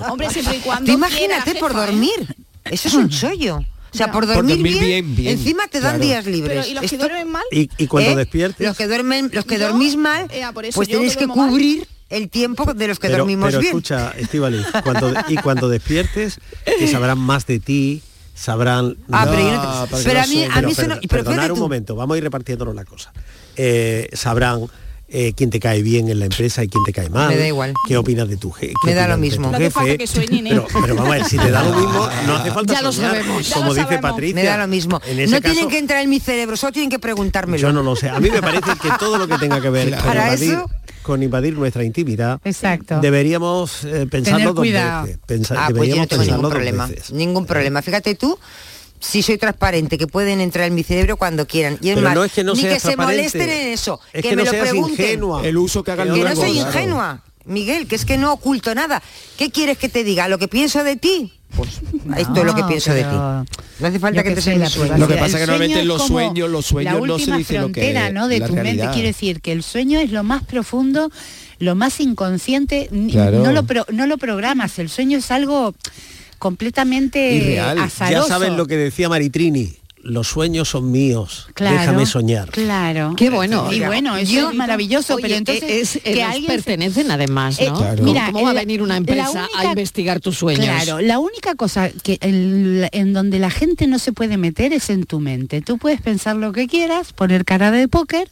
[0.10, 1.86] Hombre, siempre y cuando Tú quiera la imagínate por jefa, ¿eh?
[1.88, 2.36] dormir.
[2.66, 3.60] Eso es un chollo.
[3.98, 6.06] O sea, por Por dormir, bien, bien, bien, encima te dan claro.
[6.06, 6.66] días libres.
[6.66, 7.44] Pero, ¿y los que duermen mal?
[7.52, 8.16] Y, y cuando ¿Eh?
[8.16, 8.68] despiertes...
[8.68, 11.36] Los que duermen, los que dormís mal, Eh, ah, por eso pues tenéis que mal.
[11.36, 13.70] cubrir el tiempo de los que pero, dormimos pero bien.
[13.72, 18.02] escucha, Estivali, cuando, y cuando despiertes, que sabrán más de ti,
[18.36, 18.96] sabrán...
[19.12, 21.52] Ah, pero yo no te- pero a mí- a mí eso no- pero perdonar fíjate
[21.54, 23.12] un momento, vamos a ir repartiéndonos la cosa.
[23.56, 24.68] Eh, sabrán
[25.10, 27.30] eh, quién te cae bien en la empresa y quién te cae mal.
[27.30, 27.74] Me da igual.
[27.88, 28.74] ¿Qué opinas de tu jefe?
[28.84, 29.50] Me da lo mismo.
[29.50, 30.50] No hace falta que sueñen, ¿eh?
[30.52, 32.92] Pero, pero vamos a ver, si te da lo mismo, no hace falta Ya lo
[32.92, 33.48] soñar, sabemos.
[33.48, 34.12] Ya Como lo dice sabemos.
[34.12, 34.36] Patricia.
[34.36, 35.02] Me da lo mismo.
[35.08, 37.58] En ese No caso, tienen que entrar en mi cerebro, solo tienen que preguntármelo.
[37.62, 38.10] yo no lo sé.
[38.10, 40.70] A mí me parece que todo lo que tenga que ver con invadir, eso-
[41.04, 43.00] con invadir nuestra intimidad, Exacto.
[43.00, 45.04] deberíamos eh, pensarlo Tener dos cuidado.
[45.06, 45.20] veces.
[45.26, 46.88] Pensa- Ah, pues yo deberíamos no tengo ningún problema.
[46.88, 47.12] veces.
[47.14, 47.82] Ningún problema.
[47.82, 48.38] Fíjate tú,
[49.00, 51.78] si soy transparente, que pueden entrar en mi cerebro cuando quieran.
[51.82, 54.30] Y es más, no es que no ni que se molesten en eso, Es que,
[54.30, 55.06] que me no lo pregunten.
[55.06, 55.46] ingenua.
[55.46, 56.68] El uso que haga Que luego, no soy claro.
[56.68, 59.02] ingenua, Miguel, que es que no oculto nada.
[59.38, 60.28] ¿Qué quieres que te diga?
[60.28, 61.32] ¿Lo que pienso de ti?
[61.56, 61.70] Pues
[62.18, 63.16] esto es lo que pienso de ti.
[63.16, 64.98] No hace falta que en mi la sueño.
[64.98, 67.54] Lo que pasa es que normalmente los sueños- los sueños la no se última dice
[67.54, 68.28] lo que frontera, ¿no?
[68.28, 68.88] De la tu mente.
[68.92, 71.10] Quiere decir que el sueño es lo más profundo,
[71.60, 72.90] lo más inconsciente.
[73.12, 73.40] Claro.
[73.40, 74.78] No, lo pro- no lo programas.
[74.78, 75.74] El sueño es algo
[76.38, 77.78] completamente Irreal.
[78.10, 79.74] Ya sabes lo que decía Maritrini.
[80.04, 81.48] Los sueños son míos.
[81.54, 82.50] Claro, Déjame soñar.
[82.52, 83.14] Claro.
[83.18, 83.74] Qué bueno.
[83.74, 87.60] Y bueno, eso Yo- es maravilloso, Oye, pero entonces es, es- que alguien pertenecen además,
[87.60, 87.66] ¿no?
[87.66, 87.98] Eh, Claro.
[87.98, 90.64] ¿Cómo- mira, ¿Cómo va a venir una empresa a investigar tus sueños?
[90.66, 94.90] Claro, la única cosa que en, en donde la gente no se puede meter es
[94.90, 95.62] en tu mente.
[95.62, 98.30] Tú puedes pensar lo que quieras, poner cara de póker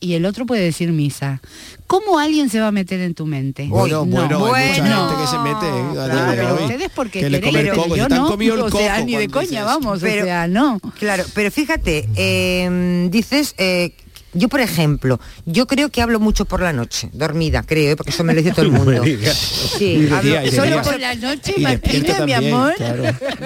[0.00, 1.40] y el otro puede decir misa.
[1.86, 3.66] ¿Cómo alguien se va a meter en tu mente?
[3.68, 4.06] Bueno, No.
[4.06, 5.08] bueno, hay mucha Bueno.
[5.10, 5.84] gente que se mete ¿eh?
[5.92, 6.54] Claro.
[6.56, 6.62] hoy.
[6.64, 8.28] Ustedes porque que le queréis, come el pero coco, yo no.
[8.28, 10.80] comido el o sea, coco ni de coña, vamos, Pero- o sea, no.
[10.98, 13.94] Claro, pero fíjate, eh, dices, eh,
[14.32, 17.96] yo por ejemplo, yo creo que hablo mucho por la noche, dormida, creo, ¿eh?
[17.96, 19.02] porque eso me lo dice todo el mundo.
[19.04, 22.74] Sí, hablo- solo por- la noche, Martina, mi amor.
[22.76, 23.02] claro.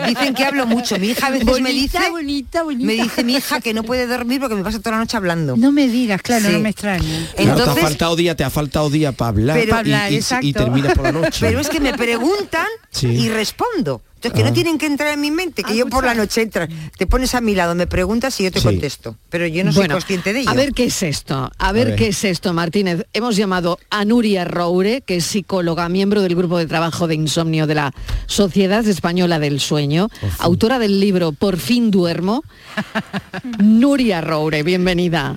[0.09, 0.99] Dicen que hablo mucho.
[0.99, 2.87] Mi hija a veces me dice, bonita, bonita.
[2.87, 5.57] me dice mi hija que no puede dormir porque me pasa toda la noche hablando.
[5.57, 6.53] No me digas, claro, Sí.
[6.53, 7.29] no me extraña.
[7.37, 10.13] Claro, te ha faltado día, te ha faltado día para hablar, Pero- y- Para hablar,
[10.43, 11.39] y, terminas por la noche.
[11.41, 13.07] pero es que me preguntan Sí.
[13.09, 14.03] y respondo.
[14.25, 14.51] Entonces, que Ah.
[14.51, 17.07] no tienen que entrar en mi mente, que Ah, yo por la noche entras, te
[17.07, 18.65] pones a mi lado, me preguntas y yo te Sí.
[18.67, 19.17] contesto.
[19.29, 20.51] Pero yo no soy Bueno, consciente de ello.
[20.51, 21.97] A ver qué es esto, a ver, ver.
[21.97, 23.05] qué es esto, Martínez.
[23.13, 27.67] Hemos llamado a Nuria Roure, que es psicóloga, miembro del grupo de trabajo de insomnio
[27.67, 27.93] de la
[28.27, 30.09] Sociedad Española del Sueño,
[30.39, 32.43] autora del libro Por fin duermo.
[33.59, 35.37] Nuria Roure, bienvenida.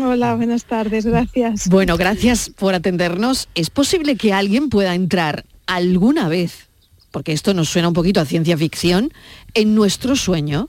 [0.00, 1.68] Hola, buenas tardes, gracias.
[1.68, 3.48] Bueno, gracias por atendernos.
[3.54, 6.65] ¿Es posible que alguien pueda entrar alguna vez,
[7.16, 9.10] porque esto nos suena un poquito a ciencia ficción,
[9.54, 10.68] en nuestro sueño?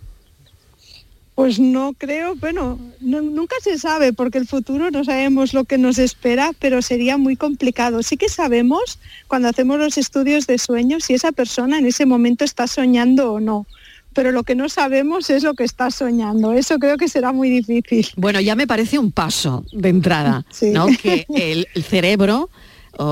[1.35, 5.77] Pues no creo, bueno, no- nunca se sabe porque el futuro no sabemos lo que
[5.77, 8.01] nos espera, pero sería muy complicado.
[8.01, 12.45] Sí que sabemos cuando hacemos los estudios de sueños si esa persona en ese momento
[12.45, 13.67] está soñando o no.
[14.13, 16.53] Pero lo que no sabemos es lo que está soñando.
[16.53, 18.07] Eso creo que será muy difícil.
[18.15, 20.69] Bueno, ya me parece un paso de entrada, Sí.
[20.69, 20.87] ¿no?
[20.87, 22.49] Que el, el cerebro
[22.97, 23.03] o,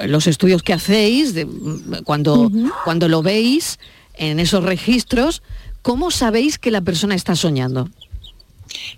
[0.00, 1.46] o los estudios que hacéis, de-
[2.04, 2.50] cuando,
[2.84, 3.78] cuando lo veis
[4.14, 5.42] en esos registros,
[5.82, 7.88] ¿cómo sabéis que la persona está soñando?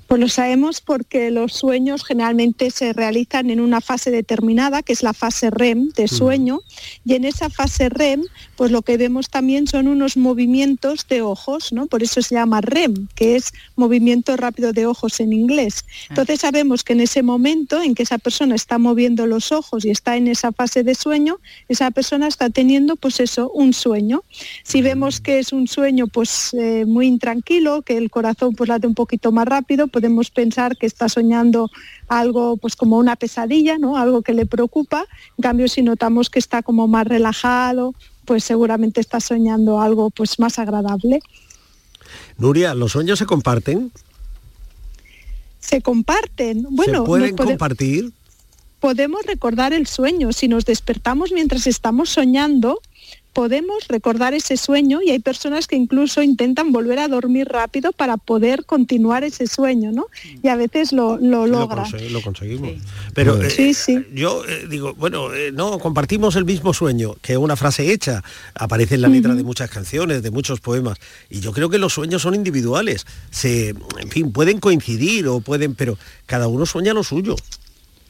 [0.06, 5.02] Pues lo sabemos porque los sueños generalmente se realizan en una fase determinada, que es
[5.02, 6.60] la fase REM de sueño,
[7.04, 8.22] y en esa fase REM,
[8.56, 11.86] pues lo que vemos también son unos movimientos de ojos, ¿no?
[11.86, 15.84] Por eso se llama REM, que es movimiento rápido de ojos en inglés.
[16.10, 19.90] Entonces sabemos que en ese momento en que esa persona está moviendo los ojos y
[19.90, 24.22] está en esa fase de sueño, esa persona está teniendo pues eso, un sueño.
[24.62, 28.86] Si vemos que es un sueño pues eh, muy intranquilo, que el corazón pues late
[28.86, 31.70] un poquito más rápido, podemos pensar que está soñando
[32.08, 33.96] algo pues como una pesadilla, ¿no?
[33.96, 35.06] Algo que le preocupa.
[35.38, 37.94] En cambio, si notamos que está como más relajado,
[38.24, 41.20] pues seguramente está soñando algo pues más agradable.
[42.38, 43.92] Nuria, ¿los sueños se comparten?
[45.60, 46.66] Se comparten.
[46.70, 48.12] Bueno, ¿Se nos pueden pode- compartir?
[48.80, 50.32] podemos recordar el sueño.
[50.32, 52.80] Si nos despertamos mientras estamos soñando,
[53.32, 58.16] podemos recordar ese sueño y hay personas que incluso intentan volver a dormir rápido para
[58.16, 60.06] poder continuar ese sueño, ¿no?
[60.42, 61.86] Y a veces lo, lo Lo, logran.
[62.12, 62.72] lo conseguimos.
[63.14, 64.04] Pero eh, Sí, sí.
[64.14, 68.22] yo eh, digo, bueno, eh, no, compartimos el mismo sueño, que es una frase hecha,
[68.54, 70.98] aparece en la letra de muchas canciones, de muchos poemas,
[71.30, 75.74] y yo creo que los sueños son individuales, se, en fin, pueden coincidir o pueden,
[75.74, 77.36] pero cada uno sueña lo suyo.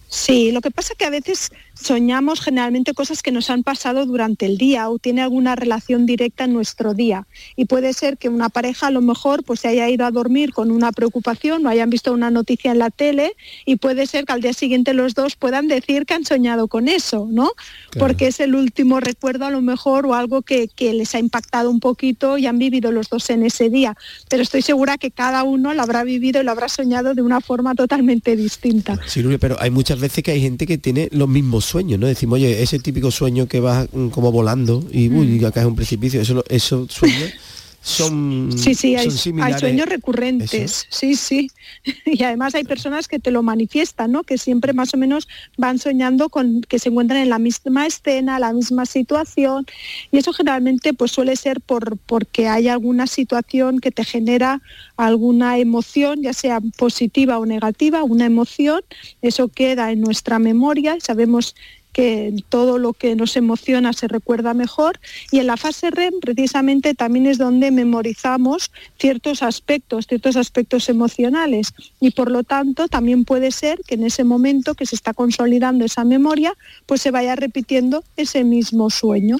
[0.08, 4.46] Sí, lo que pasa que a veces soñamos generalmente cosas que nos han pasado durante
[4.46, 7.26] el día o tiene alguna relación directa en nuestro día.
[7.56, 10.52] Y puede ser que una pareja a lo mejor pues se haya ido a dormir
[10.52, 14.32] con una preocupación o hayan visto una noticia en la tele y puede ser que
[14.32, 17.50] al día siguiente los dos puedan decir que han soñado con eso, ¿no?
[17.98, 21.70] Porque es el último recuerdo a lo mejor o algo que, que les ha impactado
[21.70, 23.96] un poquito y han vivido los dos en ese día.
[24.28, 27.40] Pero estoy segura que cada uno lo habrá vivido y lo habrá soñado de una
[27.40, 28.98] forma totalmente distinta.
[29.06, 32.06] Sí, pero hay muchas veces que hay gente que tiene los mismos sueños, ¿no?
[32.06, 35.44] Decimos, oye, ese típico sueño que vas mm, como volando y uy, Mm.
[35.46, 37.30] acá es un precipicio, eso, esos sueños
[37.82, 39.60] son, Sí, sí, hay, son hay similares.
[39.60, 40.86] sueños recurrentes, Eso.
[40.88, 41.50] sí, sí.
[42.06, 44.22] Y además hay personas que te lo manifiestan, ¿no?
[44.22, 45.26] Que siempre más o menos
[45.58, 49.66] van soñando con que se encuentran en la misma escena, la misma situación.
[50.12, 54.62] Y eso generalmente pues suele ser por porque hay alguna situación que te genera
[54.96, 58.82] alguna emoción, ya sea positiva o negativa, una emoción,
[59.22, 61.56] eso queda en nuestra memoria y sabemos
[61.92, 64.98] que todo lo que nos emociona se recuerda mejor
[65.30, 71.74] y en la fase REM precisamente también es donde memorizamos ciertos aspectos, ciertos aspectos emocionales
[72.00, 75.84] y por lo tanto también puede ser que en ese momento que se está consolidando
[75.84, 76.54] esa memoria
[76.86, 79.38] pues se vaya repitiendo ese mismo sueño.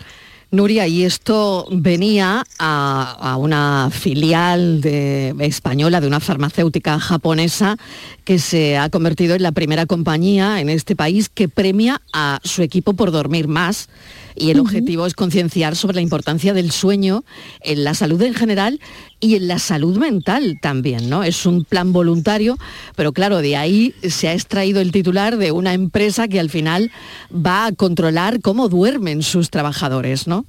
[0.55, 7.79] Nuria, y esto venía a, a una filial de, española de una farmacéutica japonesa
[8.25, 12.61] que se ha convertido en la primera compañía en este país que premia a su
[12.61, 13.88] equipo por dormir más.
[14.35, 17.25] Y el objetivo es concienciar sobre la importancia del sueño
[17.61, 18.81] en la salud en general
[19.21, 21.23] y en la salud mental también, ¿no?
[21.23, 22.59] Es un plan voluntario,
[22.97, 26.91] pero claro, de ahí se ha extraído el titular de una empresa que al final
[27.31, 30.41] va a controlar cómo duermen sus trabajadores, ¿no?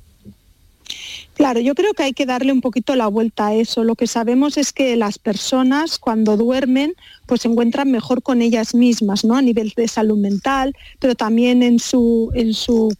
[1.35, 3.83] Claro, yo creo que hay que darle un poquito la vuelta a eso.
[3.83, 6.93] Lo que sabemos es que las personas cuando duermen
[7.25, 9.35] pues se encuentran mejor con ellas mismas, ¿no?
[9.35, 12.93] A nivel de salud mental, pero también en su, en su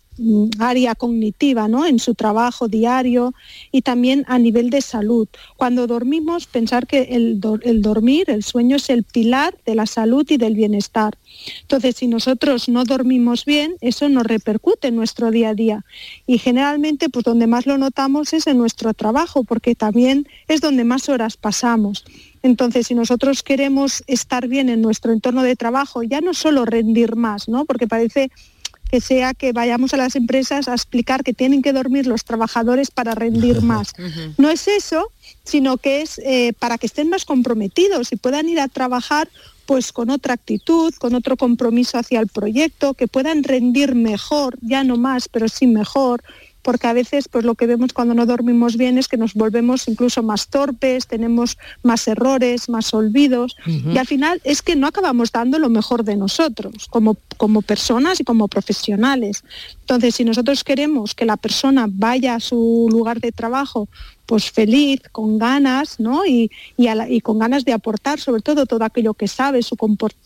[0.60, 1.86] área cognitiva, ¿no?
[1.86, 3.34] En su trabajo diario
[3.72, 5.28] y también a nivel de salud.
[5.58, 10.26] Cuando dormimos, pensar que el, el dormir, el sueño es el pilar de la salud
[10.30, 11.18] y del bienestar.
[11.62, 15.86] Entonces, si nosotros no dormimos bien, eso nos repercute en nuestro día a día.
[16.28, 20.84] Y generalmente, pues donde más lo notamos es en nuestro trabajo, porque también es donde
[20.84, 22.06] más horas pasamos.
[22.44, 27.16] Entonces, si nosotros queremos estar bien en nuestro entorno de trabajo, ya no solo rendir
[27.16, 27.66] más, ¿no?
[27.66, 28.32] Porque parece
[28.94, 32.92] que sea que vayamos a las empresas a explicar que tienen que dormir los trabajadores
[32.92, 33.92] para rendir más.
[34.38, 35.12] No es eso,
[35.44, 39.30] sino que es eh, para que estén más comprometidos y puedan ir a trabajar
[39.66, 44.84] pues con otra actitud, con otro compromiso hacia el proyecto, que puedan rendir mejor, ya
[44.84, 46.22] no más, pero sí mejor,
[46.64, 49.88] porque a veces pues lo que vemos cuando no dormimos bien es que nos volvemos
[49.88, 55.32] incluso más torpes, tenemos más errores, más olvidos y al final es que no acabamos
[55.32, 59.44] dando lo mejor de nosotros como, como personas y como profesionales.
[59.82, 63.90] Entonces, si nosotros queremos que la persona vaya a su lugar de trabajo
[64.34, 66.26] pues feliz, con ganas, ¿no?
[66.26, 69.62] Y, y, a la- y con ganas de aportar sobre todo todo aquello que sabe,
[69.62, 69.76] su,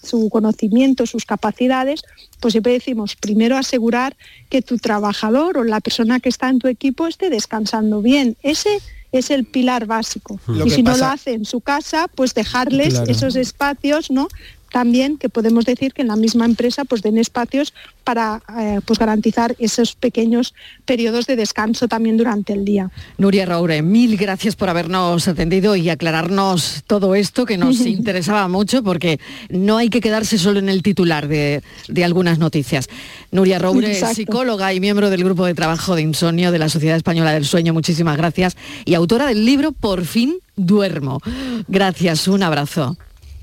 [0.01, 2.03] su conocimiento, sus capacidades,
[2.39, 4.15] pues siempre decimos, primero asegurar
[4.49, 8.37] que tu trabajador o la persona que está en tu equipo esté descansando bien.
[8.43, 8.79] Ese
[9.11, 10.39] es el pilar básico.
[10.47, 13.11] Lo y si no lo hace en su casa, pues dejarles Claro.
[13.11, 14.29] esos espacios, ¿no?
[14.71, 18.99] También que podemos decir que en la misma empresa pues den espacios para eh, pues
[18.99, 20.53] garantizar esos pequeños
[20.85, 22.89] periodos de descanso también durante el día.
[23.17, 28.83] Nuria Raure, mil gracias por habernos atendido y aclararnos todo esto que nos interesaba mucho
[28.83, 32.87] porque no hay que quedarse solo en el titular de, de algunas noticias.
[33.31, 34.15] Nuria Raure, Exacto.
[34.15, 37.73] psicóloga y miembro del grupo de trabajo de insomnio de la Sociedad Española del Sueño,
[37.73, 38.55] muchísimas gracias.
[38.85, 41.21] Y autora del libro Por fin duermo.
[41.67, 42.97] Gracias, un abrazo.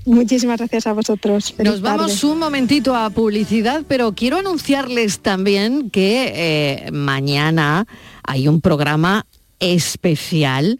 [0.05, 1.51] Muchísimas gracias a vosotros.
[1.51, 2.33] Feliz Nos vamos tarde.
[2.33, 7.87] un momentito a publicidad, pero quiero anunciarles también que eh, mañana
[8.23, 9.25] hay un programa
[9.59, 10.79] especial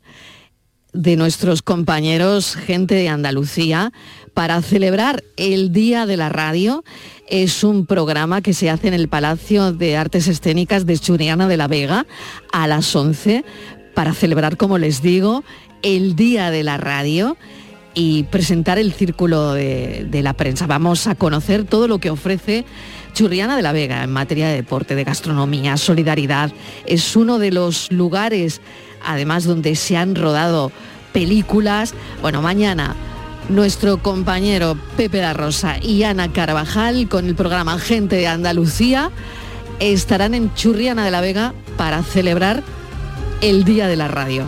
[0.94, 3.92] de nuestros compañeros, gente de Andalucía,
[4.36, 6.84] para celebrar el Día de la Radio.
[7.28, 11.58] Es un programa que se hace en el Palacio de Artes Escénicas de Churiana de
[11.58, 12.06] la Vega
[12.52, 13.44] a las 11
[13.96, 15.44] para celebrar, como les digo,
[15.82, 17.38] el Día de la Radio
[17.96, 20.68] y presentar el círculo de, la prensa.
[20.68, 22.66] Vamos a conocer todo lo que ofrece
[23.14, 26.52] Churriana de la Vega en materia de deporte, de gastronomía, solidaridad.
[26.86, 28.62] Es uno de los lugares,
[29.04, 30.72] además, donde se han rodado
[31.14, 31.94] películas.
[32.22, 32.96] Bueno, mañana
[33.48, 39.12] nuestro compañero Pepe da Rosa y Ana Carvajal con el programa Gente de Andalucía
[39.80, 42.64] estarán en Churriana de la Vega para celebrar
[43.42, 44.46] el Día de la Radio.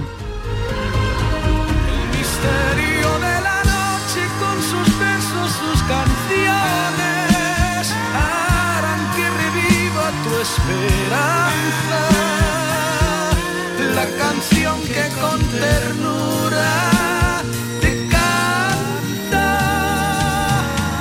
[10.85, 12.01] Esperanza.
[13.95, 17.41] La canción que con ternura
[17.81, 19.45] te canta.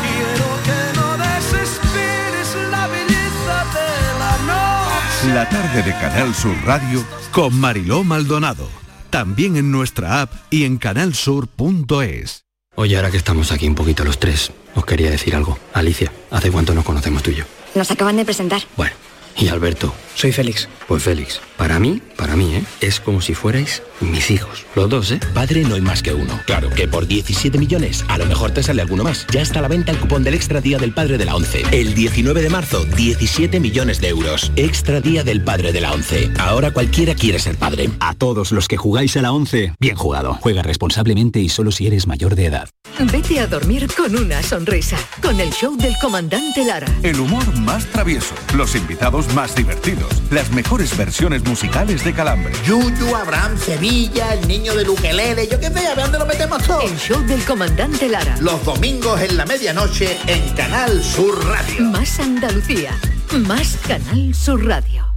[0.03, 5.35] Quiero que no desesperes la belleza de la noche.
[5.35, 8.69] La tarde de Canal Sur Radio con Mariló Maldonado.
[9.11, 12.45] También en nuestra app y en canalsur.es.
[12.75, 15.59] Oye, ahora que estamos aquí un poquito los tres, os quería decir algo.
[15.73, 17.45] Alicia, ¿hace cuánto nos conocemos tú y yo?
[17.75, 18.63] Nos acaban de presentar.
[18.77, 18.95] Bueno,
[19.37, 19.95] y Alberto.
[20.15, 20.69] Soy Félix.
[20.89, 22.65] Pues Félix, para mí, para mí, ¿eh?
[22.81, 24.65] Es como si fuerais mis hijos.
[24.75, 25.21] Los dos, ¿eh?
[25.35, 26.41] Padre no hay más que uno.
[26.47, 29.27] Claro que por 17 millones a lo mejor te sale alguno más.
[29.33, 31.65] Ya está a la venta el cupón del Extra Día del Padre de la ONCE.
[31.71, 34.53] El 19 de marzo, 17 millones de euros.
[34.57, 36.31] Extra Día del Padre de la ONCE.
[36.39, 37.91] Ahora cualquiera quiere ser padre.
[38.01, 40.39] A todos los que jugáis a la 11, bien jugado.
[40.41, 42.71] Juega responsablemente y solo si eres mayor de edad.
[43.13, 46.87] Vete a dormir con una sonrisa, con el show del comandante Lara.
[47.03, 52.53] El humor más travieso, los invitados más divertidos, las mejores versiones musicales de Calambre.
[52.65, 56.63] Yuyu, Abraham, Sevilla, el niño de Luquelele, yo qué sé, a ver dónde lo metemos
[56.65, 56.83] todo.
[56.83, 58.37] El show del comandante Lara.
[58.41, 61.85] Los domingos en la medianoche en Canal Sur Radio.
[61.85, 62.99] Más Andalucía,
[63.33, 65.16] más Canal Sur Radio.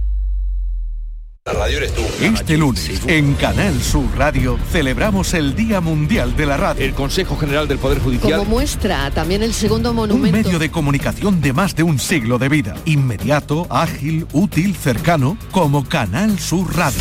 [1.46, 2.02] La radio eres tú.
[2.20, 6.84] Este lunes, en Canal Sur Radio, celebramos el Día Mundial de la Radio.
[6.84, 10.36] El Consejo General del Poder Como muestra también el segundo Un monumento.
[10.36, 12.74] medio de comunicación de más de un siglo de vida.
[12.84, 17.00] Inmediato, ágil, útil, cercano, como Canal Sur Radio.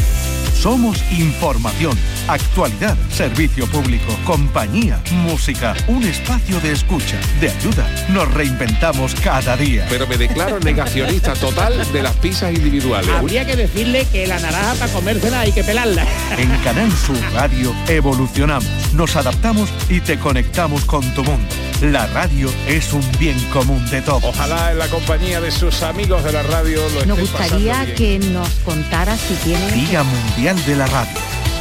[0.60, 1.98] Somos información,
[2.28, 7.90] actualidad, servicio público, compañía, música, un espacio de escucha, de ayuda.
[8.10, 9.86] Nos reinventamos cada día.
[9.90, 13.10] Pero me declaro negacionista total de las pizzas individuales.
[13.10, 16.06] Habría que decirle que la naranja para comérsela hay que pelarla.
[16.38, 21.69] En Canal Sur Radio evolucionamos, nos adaptamos y te conectamos con tu mundo.
[21.82, 24.26] La radio es un bien común de todos.
[24.26, 27.96] Ojalá en la compañía de sus amigos de la radio lo Nos gustaría bien.
[27.96, 29.72] que nos contara si tiene...
[29.72, 31.18] Día Mundial de la Radio.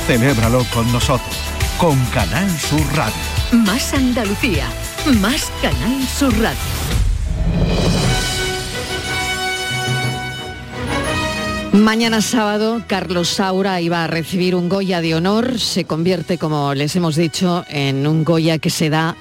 [0.09, 1.37] Celébralo con nosotros,
[1.79, 3.15] con Canal Sur Radio.
[3.53, 4.67] Más Andalucía,
[5.21, 6.59] más Canal Sur Radio.
[11.73, 15.61] Mañana sábado, Carlos Saura iba a recibir un Goya de honor.
[15.61, 19.15] Se convierte, como les hemos dicho, en un Goya que se da,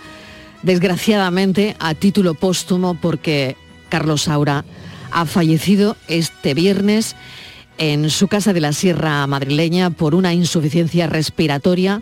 [0.64, 3.56] desgraciadamente, a título póstumo porque
[3.90, 4.66] Carlos Saura
[5.12, 7.16] ha fallecido este viernes
[7.78, 12.02] en su casa de la Sierra Madrileña por una insuficiencia respiratoria.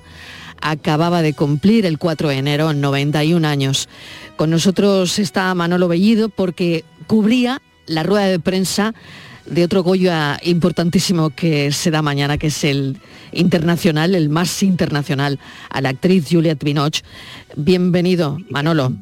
[0.62, 3.90] Acababa de cumplir el 4 de enero 91 años.
[4.38, 8.94] Con nosotros está Manolo Bellido porque cubría la rueda de prensa
[9.46, 12.98] de otro Goya importantísimo que se da mañana, que es el
[13.36, 17.04] internacional, el más internacional, a la actriz Juliette Binoche.
[17.56, 18.94] Bienvenido, Manolo.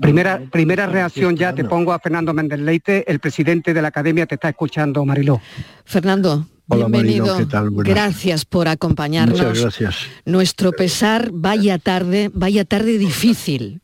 [0.00, 4.26] Primera, primera reacción ya te pongo a Fernando Méndez Leite, el presidente de la Academia
[4.26, 5.40] te está escuchando, Mariló.
[5.84, 7.36] Fernando, Hola, bienvenido.
[7.84, 9.38] Gracias por acompañarnos.
[9.38, 9.96] Muchas gracias.
[10.24, 13.82] Nuestro pesar, vaya tarde, vaya tarde difícil.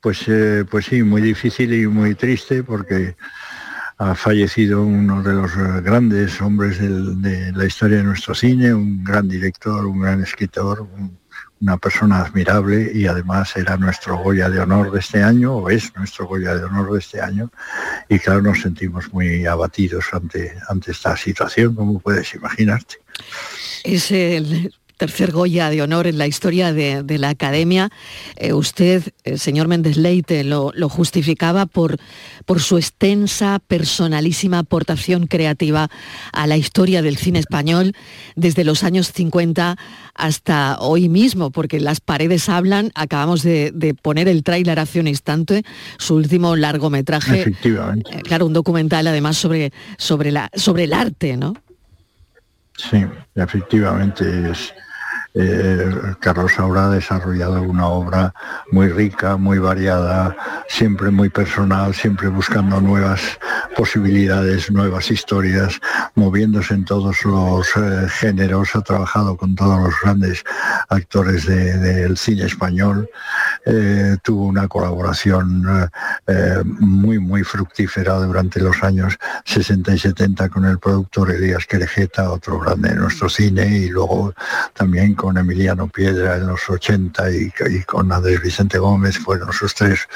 [0.00, 3.16] Pues, eh, pues sí, muy difícil y muy triste porque
[3.98, 9.02] ha fallecido uno de los eh, grandes hombres de la historia de nuestro cine, un
[9.02, 11.18] gran director, un gran escritor, un-
[11.58, 15.90] una persona admirable y además era nuestro Goya de honor de este año, o es
[15.96, 17.50] nuestro Goya de honor de este año,
[18.10, 22.96] y claro, nos sentimos muy abatidos ante, ante esta situación, como puedes imaginarte.
[23.84, 27.90] Es el tercer Goya de honor en la historia de, de la Academia.
[28.36, 31.98] Eh, usted, eh, señor Méndez Leite, lo, lo justificaba por,
[32.44, 35.90] por su extensa, personalísima aportación creativa
[36.32, 37.94] a la historia del cine español
[38.34, 39.76] desde los años 50
[40.14, 42.90] hasta hoy mismo, porque las paredes hablan.
[42.94, 45.62] Acabamos de, de poner el tráiler hace un instante,
[45.98, 47.40] su último largometraje.
[47.40, 48.10] Efectivamente.
[48.12, 51.54] Eh, claro, un documental además sobre, sobre, la, sobre el arte, ¿no?
[52.76, 54.74] Sí, efectivamente es,
[55.34, 58.32] eh, Carlos Saura ha desarrollado una obra
[58.70, 60.34] muy rica, muy variada,
[60.68, 63.38] siempre muy personal, siempre buscando nuevas
[63.76, 65.78] posibilidades, nuevas historias,
[66.14, 70.42] moviéndose en todos los eh, géneros, ha trabajado con todos los grandes
[70.88, 73.08] actores de- del cine español,
[73.68, 75.88] eh, tuvo una colaboración eh,
[76.28, 82.30] eh, muy, muy fructífera durante los años 60 y 70 con el productor Elías Querejeta,
[82.30, 84.32] otro grande de nuestro cine, y luego
[84.72, 87.50] también con Emiliano Piedra en los 80 y,
[87.84, 90.06] con Andrés Vicente Gómez, fueron sus tres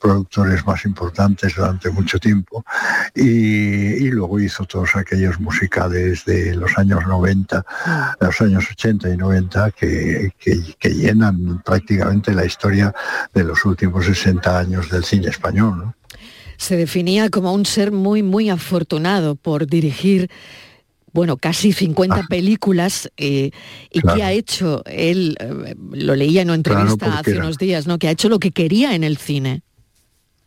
[0.00, 2.64] productores más importantes durante mucho tiempo.
[3.14, 7.64] Y, luego hizo todos aquellos musicales de los años 90,
[8.20, 12.93] los años 80 y 90 que, que- que llenan prácticamente la historia
[13.32, 15.78] de los últimos 60 años del cine español.
[15.78, 15.94] ¿no?
[16.56, 20.30] Se definía como un ser muy, muy afortunado por dirigir,
[21.12, 23.50] bueno, casi 50 películas eh,
[23.90, 24.02] y Ah.
[24.02, 24.16] Claro.
[24.16, 27.98] que ha hecho, él, eh, lo leía en una entrevista hace era- unos días, ¿no?
[27.98, 29.62] Que ha hecho lo que quería en el cine.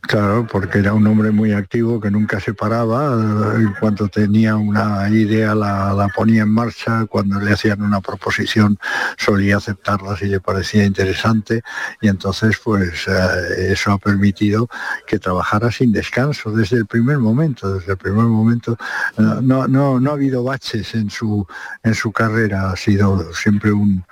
[0.02, 3.14] Claro, porque era un hombre muy activo que nunca se paraba,
[3.56, 8.78] en cuanto tenía una idea la, ponía en marcha, cuando le hacían una proposición
[9.18, 11.62] solía aceptarla si le parecía interesante.
[12.00, 14.70] Y entonces pues eh, eso ha permitido
[15.06, 18.78] que trabajara sin descanso desde el primer momento, desde el primer momento.
[19.18, 21.46] No, no, no ha habido baches en su,
[21.84, 24.06] en su carrera, ha sido siempre un,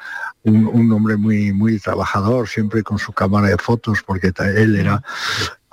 [0.46, 5.02] un, un hombre muy, muy trabajador, siempre con su cámara de fotos, porque él era,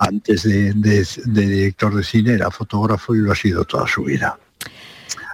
[0.07, 4.03] antes de, de- de director de cine, era fotógrafo y lo ha sido toda su
[4.03, 4.37] vida.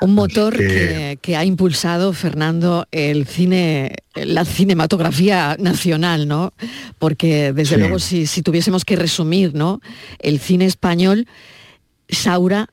[0.02, 6.54] Un motor que- que, que ha impulsado, Fernando, el cine, la cinematografía nacional, ¿no?
[7.00, 7.82] Porque desde Sí.
[7.82, 9.82] luego si, si tuviésemos que resumir, ¿no?
[10.20, 11.28] El cine español,
[12.08, 12.70] Saura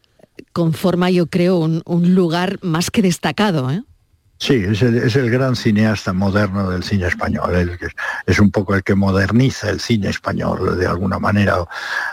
[0.52, 3.82] conforma, yo creo, un, un lugar más que destacado, ¿eh?
[4.38, 7.88] Sí, es el, es el gran cineasta moderno del cine español, el que-
[8.26, 11.56] es un poco el que moderniza el cine español de alguna manera.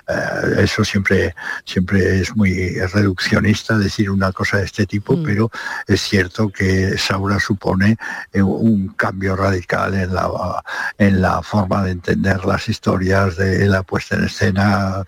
[0.07, 5.51] Eh, eso siempre, siempre es muy reduccionista decir una cosa de este tipo, pero
[5.85, 7.97] es cierto que Saura supone
[8.31, 10.63] eh, un cambio radical en la,
[10.97, 15.03] en la forma de entender las historias, de la puesta en escena.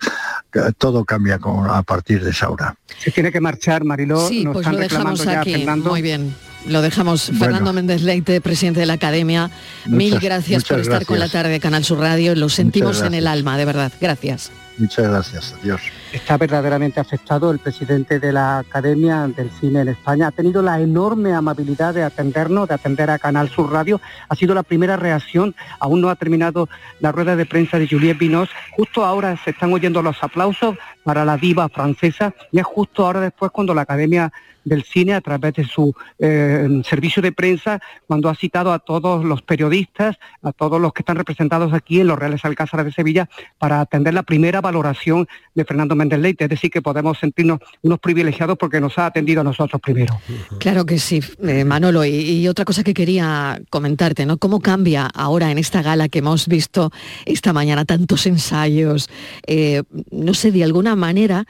[0.76, 2.76] Todo cambia con- a partir de Saura.
[2.98, 4.28] Se tiene que marchar, Mariló.
[4.28, 5.52] Sí, Nos pues están lo dejamos ya, aquí.
[5.54, 5.90] Fernando.
[5.90, 6.34] Muy bien.
[6.68, 7.28] Lo dejamos.
[7.28, 7.44] Bueno.
[7.44, 9.50] Fernando Méndez Leite, presidente de la Academia.
[9.86, 12.34] Mil gracias por estar con la tarde de Canal Sur Radio.
[12.34, 13.92] Lo sentimos en el alma, de verdad.
[14.00, 14.50] Gracias.
[14.78, 15.54] Muchas gracias.
[15.60, 15.80] Adiós.
[16.12, 20.26] Está verdaderamente afectado el presidente de la Academia del Cine en España.
[20.26, 24.00] Ha tenido la enorme amabilidad de atendernos, de atender a Canal Sur Radio.
[24.28, 25.54] Ha sido la primera reacción.
[25.80, 26.68] Aún no ha terminado
[27.00, 28.50] la rueda de prensa de Juliette Vinos.
[28.72, 30.76] Justo ahora se están oyendo los aplausos
[31.06, 34.32] para la diva francesa y es justo ahora después cuando la Academia
[34.66, 39.24] del Cine, a través de su eh, servicio de prensa, cuando ha citado a todos
[39.24, 43.28] los periodistas, a todos los que están representados aquí en los Reales Alcázares de Sevilla,
[43.58, 46.44] para atender la primera valoración de Fernando Méndez Leite.
[46.44, 50.18] Es decir, que podemos sentirnos unos privilegiados porque nos ha atendido a nosotros primero.
[50.58, 52.04] Claro que sí, eh, Manolo.
[52.04, 54.36] Y, otra cosa que quería comentarte, ¿no?
[54.36, 56.90] ¿Cómo cambia ahora en esta gala que hemos visto
[57.24, 59.08] esta mañana tantos ensayos?
[59.46, 61.46] Eh, no sé, de alguna manera,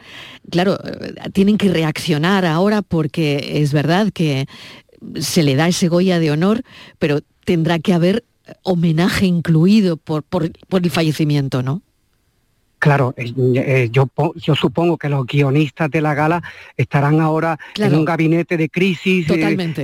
[0.50, 4.46] claro, eh, tienen que reaccionar ahora porque es verdad que
[5.18, 6.62] se le da ese Goya de honor,
[6.98, 8.24] pero tendrá que haber
[8.62, 11.82] homenaje incluido por, por, por el fallecimiento, ¿no?
[12.86, 16.42] Claro, eh, eh, yo, yo supongo que los guionistas de la gala
[16.76, 17.92] estarán ahora Claro.
[17.92, 19.38] en un gabinete de crisis, eh,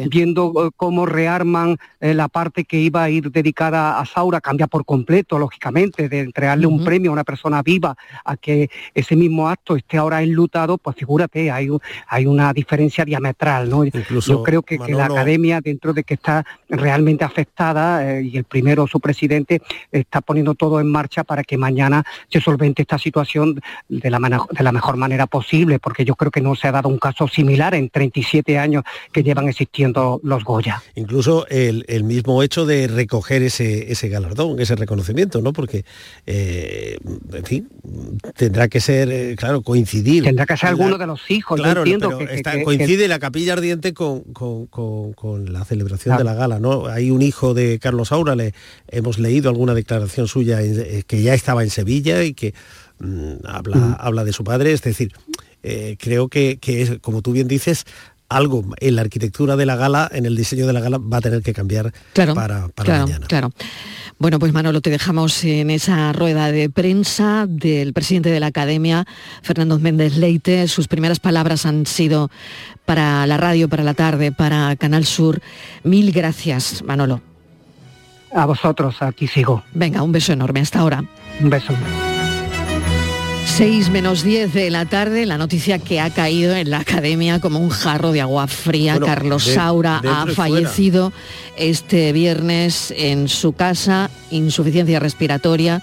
[0.08, 4.66] viendo eh, cómo rearman eh, la parte que iba a ir dedicada a Saura, cambia
[4.66, 9.48] por completo, lógicamente, de entregarle un premio a una persona viva a que ese mismo
[9.48, 13.84] acto esté ahora enlutado, pues figúrate, hay, un- hay una diferencia diametral, ¿no?
[13.84, 18.36] Incluso, yo creo que, que la academia, dentro de que está realmente afectada, eh, y
[18.36, 22.91] el primero, su presidente, está poniendo todo en marcha para que mañana se solvente esta
[22.98, 24.18] situación de la,
[24.50, 27.28] de la mejor manera posible, porque yo creo que no se ha dado un caso
[27.28, 30.82] similar en 37 años que llevan existiendo los Goya.
[30.94, 35.52] Incluso el, el mismo hecho de recoger ese, ese galardón, ese reconocimiento, ¿no?
[35.52, 35.84] Porque,
[36.26, 36.98] eh,
[37.32, 37.68] en fin,
[38.36, 40.24] tendrá que ser, eh, claro, coincidir.
[40.24, 42.34] Tendrá que ser La- alguno de los hijos, yo Claro, no, entiendo pero que- que-
[42.34, 46.18] está- que- coincide la capilla ardiente con, con- con- con la celebración Claro.
[46.18, 46.86] de la gala, ¿no?
[46.86, 48.54] Hay un hijo de Carlos Saura, le
[48.88, 52.54] hemos leído alguna declaración suya en- eh, que ya estaba en Sevilla y que
[53.02, 55.12] mm, habla, habla de su padre, es decir,
[55.62, 57.84] eh, creo que, que es, como tú bien dices,
[58.28, 61.20] algo en la arquitectura de la gala, en el diseño de la gala, va a
[61.20, 63.26] tener que cambiar Claro, para, para claro, mañana.
[63.26, 63.50] claro.
[64.18, 69.04] Bueno, pues Manolo, te dejamos en esa rueda de prensa del presidente de la Academia,
[69.42, 70.66] Fernando Méndez Leite.
[70.68, 72.30] Sus primeras palabras han sido
[72.86, 75.42] para la radio, para la tarde, para Canal Sur.
[75.82, 77.20] Mil gracias, Manolo.
[78.34, 79.62] A vosotros, aquí sigo.
[79.74, 81.04] Venga, un beso enorme hasta ahora.
[81.40, 81.74] Un beso.
[83.46, 87.58] 6 menos 10 de la tarde, la noticia que ha caído en la academia como
[87.58, 88.92] un jarro de agua fría.
[88.94, 90.34] Bueno, Carlos de- Saura ha fuera.
[90.34, 91.12] fallecido
[91.56, 95.82] este viernes en su casa, insuficiencia respiratoria.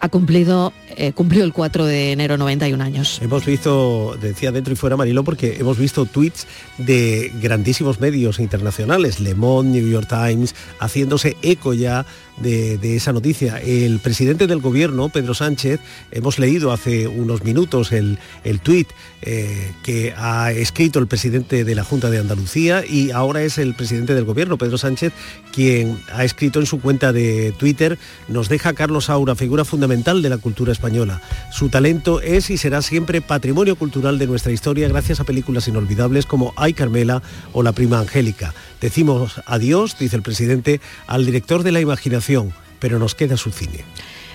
[0.00, 3.20] Ha cumplido, eh, cumplió el 4 de enero 91 años.
[3.22, 6.48] Hemos visto, decía dentro y fuera Mariló, porque hemos visto tweets
[6.78, 12.04] de grandísimos medios internacionales, Le Monde, New York Times, haciéndose eco ya
[12.38, 13.58] de, esa noticia.
[13.58, 15.80] El presidente del gobierno, Pedro Sánchez,
[16.10, 18.88] hemos leído hace unos minutos el, el tuit
[19.22, 23.74] eh, que ha escrito el presidente de la Junta de Andalucía y ahora es el
[23.74, 25.12] presidente del gobierno, Pedro Sánchez,
[25.52, 30.28] quien ha escrito en su cuenta de Twitter, nos deja Carlos Saura, figura fundamental de
[30.28, 31.20] la cultura española.
[31.52, 36.26] Su talento es y será siempre patrimonio cultural de nuestra historia gracias a películas inolvidables
[36.26, 37.22] como Ay Carmela
[37.52, 38.54] o La prima Angélica.
[38.82, 43.84] Decimos adiós, dice el presidente, al director de la imaginación, pero nos queda su cine.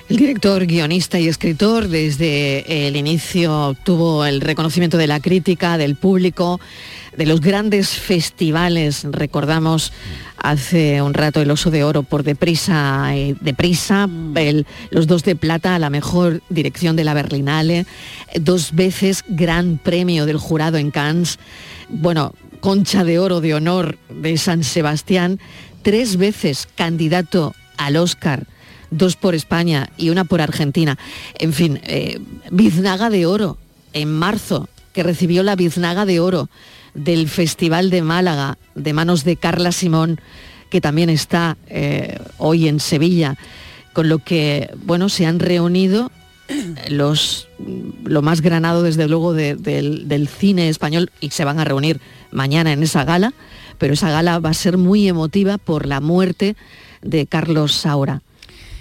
[0.10, 5.98] El director, guionista y escritor desde el inicio obtuvo el reconocimiento de la crítica, del
[5.98, 6.62] público,
[7.18, 9.06] de los grandes festivales.
[9.12, 9.92] Recordamos
[10.38, 14.08] hace un rato el Oso de Oro por Deprisa, y Deprisa,
[14.92, 17.86] los dos de plata a la mejor dirección de la Berlinale,
[18.40, 21.38] dos veces gran premio del jurado en Cannes,
[21.90, 25.40] bueno, concha de oro de honor de San Sebastián,
[25.82, 28.48] tres veces candidato al Oscar
[28.90, 30.98] dos por España y una por Argentina.
[31.40, 32.20] En fin, eh,
[32.52, 33.58] biznaga de oro
[33.94, 36.50] en marzo, que recibió la biznaga de oro
[36.94, 40.22] del Festival de Málaga de manos de Carla Simón,
[40.70, 43.38] que también está eh, hoy en Sevilla,
[43.94, 46.10] con lo que, bueno, se han reunido
[46.90, 47.50] los
[48.06, 52.00] lo más granado desde luego de- del, del cine español y se van a reunir
[52.32, 53.34] mañana en esa gala,
[53.78, 56.56] pero esa gala va a ser muy emotiva por la muerte
[57.02, 58.22] de Carlos Saura.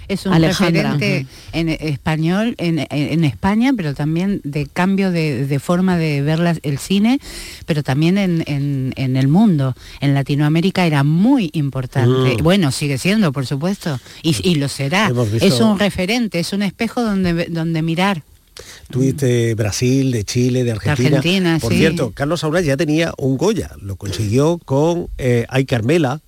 [0.07, 0.93] Es un Alejandra.
[0.93, 6.21] referente en español, en, en- en España, pero también de cambio de, de forma de
[6.21, 7.19] ver la- el cine,
[7.65, 9.75] pero también en, en- en el mundo.
[9.99, 12.37] En Latinoamérica era muy importante.
[12.39, 12.41] Mm.
[12.43, 15.11] Bueno, sigue siendo, por supuesto, y, y lo será.
[15.41, 18.23] Es un referente, es un espejo donde, donde mirar.
[18.89, 21.17] Tuit de Brasil, de Chile, de Argentina.
[21.17, 21.79] Argentina, Por sí.
[21.79, 26.21] cierto, Carlos Saura ya tenía un Goya, lo consiguió con eh, Ay Carmela.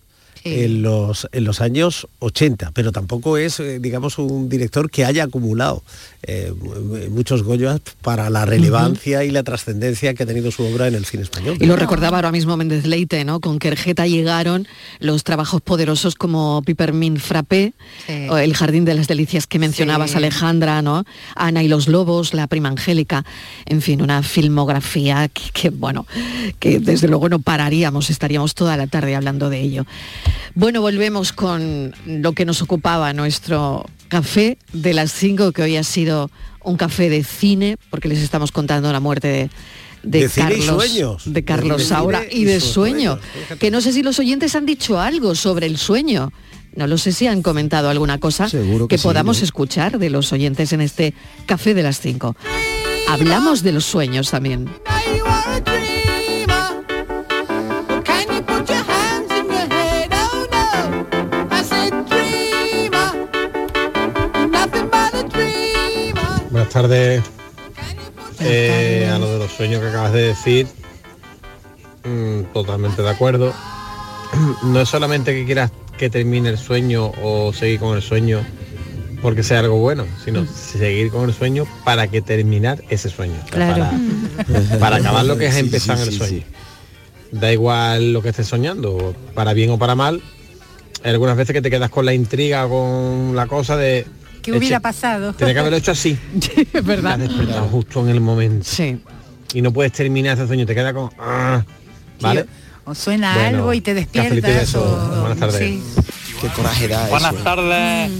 [0.65, 5.23] En, los, en los años 80, pero tampoco es, eh, digamos, un director que haya
[5.23, 5.83] acumulado
[6.23, 10.87] eh, mu- muchos Goyas para la relevancia y la trascendencia que ha tenido su obra
[10.87, 11.57] en el cine español.
[11.59, 13.39] Y lo recordaba ahora mismo Méndez Leite, ¿no?
[13.39, 14.67] Con Querjeta llegaron
[14.99, 17.73] los trabajos poderosos como Pipermin Frappé,
[18.29, 20.17] o El Jardín de las Delicias que mencionabas, Sí.
[20.17, 21.03] Alejandra, ¿no?
[21.35, 23.23] Ana y los Lobos, La Prima Angélica,
[23.65, 26.05] en fin, una filmografía que, que, bueno,
[26.59, 29.85] que desde luego no pararíamos, estaríamos toda la tarde hablando de ello.
[30.55, 35.83] Bueno, volvemos con lo que nos ocupaba nuestro café de las 5, que hoy ha
[35.83, 36.31] sido
[36.63, 39.49] un café de cine, porque les estamos contando la muerte
[40.03, 41.23] de, Carlos, sueños.
[41.25, 43.19] de Carlos De Saura y y de sueño.
[43.21, 43.59] sueños.
[43.59, 46.31] Que no sé si los oyentes han dicho algo sobre el sueño.
[46.75, 49.43] No lo sé si han comentado alguna cosa Seguro que que, sí, podamos ¿no?
[49.43, 51.13] escuchar de los oyentes en este
[51.45, 52.35] café de las 5.
[53.09, 54.69] Hablamos de los sueños también.
[66.71, 67.23] Buenas tardes.
[68.41, 70.67] Eh, a lo de los sueños que acabas de decir,
[72.03, 73.53] mm, totalmente de acuerdo.
[74.63, 78.45] No es solamente que quieras que termine el sueño o seguir con el sueño
[79.23, 83.33] porque sea algo bueno, sino seguir con el sueño para que terminar ese sueño.
[83.45, 83.89] O sea, Claro.
[84.47, 86.43] Para, para acabar lo que es Sí, empezar sí, el sí, sueño.
[87.31, 90.21] Da igual lo que estés soñando, para bien o para mal.
[91.03, 94.05] Hay algunas veces que te quedas con la intriga, con la cosa de...
[94.41, 95.33] ¿Qué hubiera eche- pasado?
[95.33, 96.17] Tenía que haberlo hecho así.
[96.73, 97.17] es verdad.
[97.17, 98.65] Te has despertado justo en el momento.
[98.69, 98.99] Sí.
[99.53, 101.09] Y no puedes terminar ese sueño, te queda con...
[101.19, 101.63] ah,
[102.21, 102.45] ¿Vale?
[102.85, 104.75] O suena Bueno, algo y te despiertas.
[104.75, 105.57] o- Buenas tardes.
[105.59, 105.83] sí.
[106.41, 107.43] Qué coraje da Buenas eso.
[107.43, 108.11] tardes.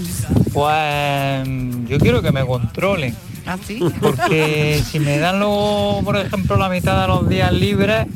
[0.52, 1.48] Pues
[1.88, 3.14] yo quiero que me controlen.
[3.46, 3.80] ¿Ah, sí?
[4.00, 8.06] Porque si me dan luego, por ejemplo, la mitad de los días libres,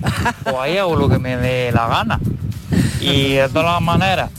[0.43, 2.21] pues ahí hago lo que me dé la gana.
[3.01, 4.31] Y de todas las maneras,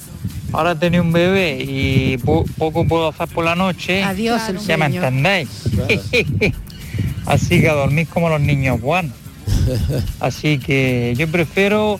[0.53, 4.03] ahora he tenido un bebé y po- poco puedo hacer por la noche.
[4.03, 5.49] Adiós, el Ya me entendéis.
[7.25, 9.13] Así que a dormir como los niños buenos.
[10.19, 11.99] Así que yo prefiero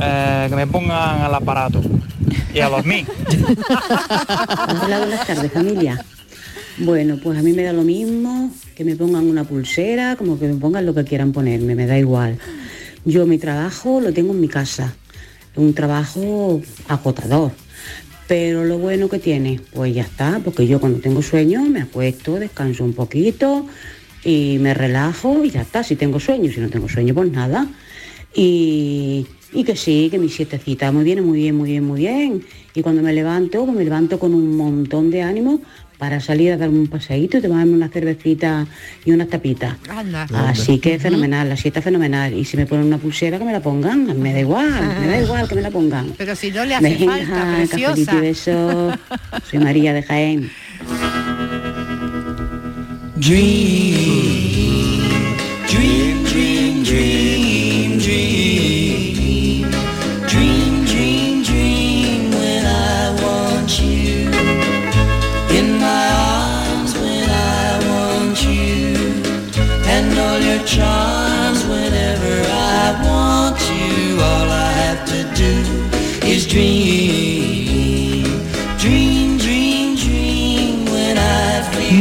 [0.00, 1.82] eh, que me pongan al aparato
[2.54, 3.06] y a dormir.
[4.82, 6.02] Hola, buenas tardes familia.
[6.78, 10.48] Bueno, pues a mí me da lo mismo que me pongan una pulsera, como que
[10.48, 12.38] me pongan lo que quieran ponerme, me da igual.
[13.04, 14.94] Yo mi trabajo lo tengo en mi casa,
[15.60, 17.52] un trabajo agotador,
[18.26, 22.38] Pero lo bueno que tiene, pues ya está, porque yo cuando tengo sueño me acuesto,
[22.38, 23.66] descanso un poquito
[24.24, 27.66] y me relajo y ya está, si tengo sueño, si no tengo sueño, pues nada.
[28.34, 29.26] Y,
[29.66, 32.44] que sí, que mi siestecita muy bien, muy bien, muy bien, muy bien.
[32.74, 35.60] Y cuando me levanto, pues me levanto con un montón de ánimo
[36.00, 38.66] para salir a darme un paseíto y tomarme una cervecita
[39.04, 39.76] y unas tapitas.
[39.90, 40.26] Anda.
[40.48, 42.32] Así que fenomenal, la siesta fenomenal.
[42.32, 45.20] Y si me ponen una pulsera que me la pongan, me da igual, me da
[45.20, 46.14] igual que me la pongan.
[46.16, 48.16] Pero si no le hace Venga, falta, cafelito preciosa.
[48.16, 48.94] y besos.
[49.50, 50.50] Soy María de Jaén.
[53.16, 54.69] Dream,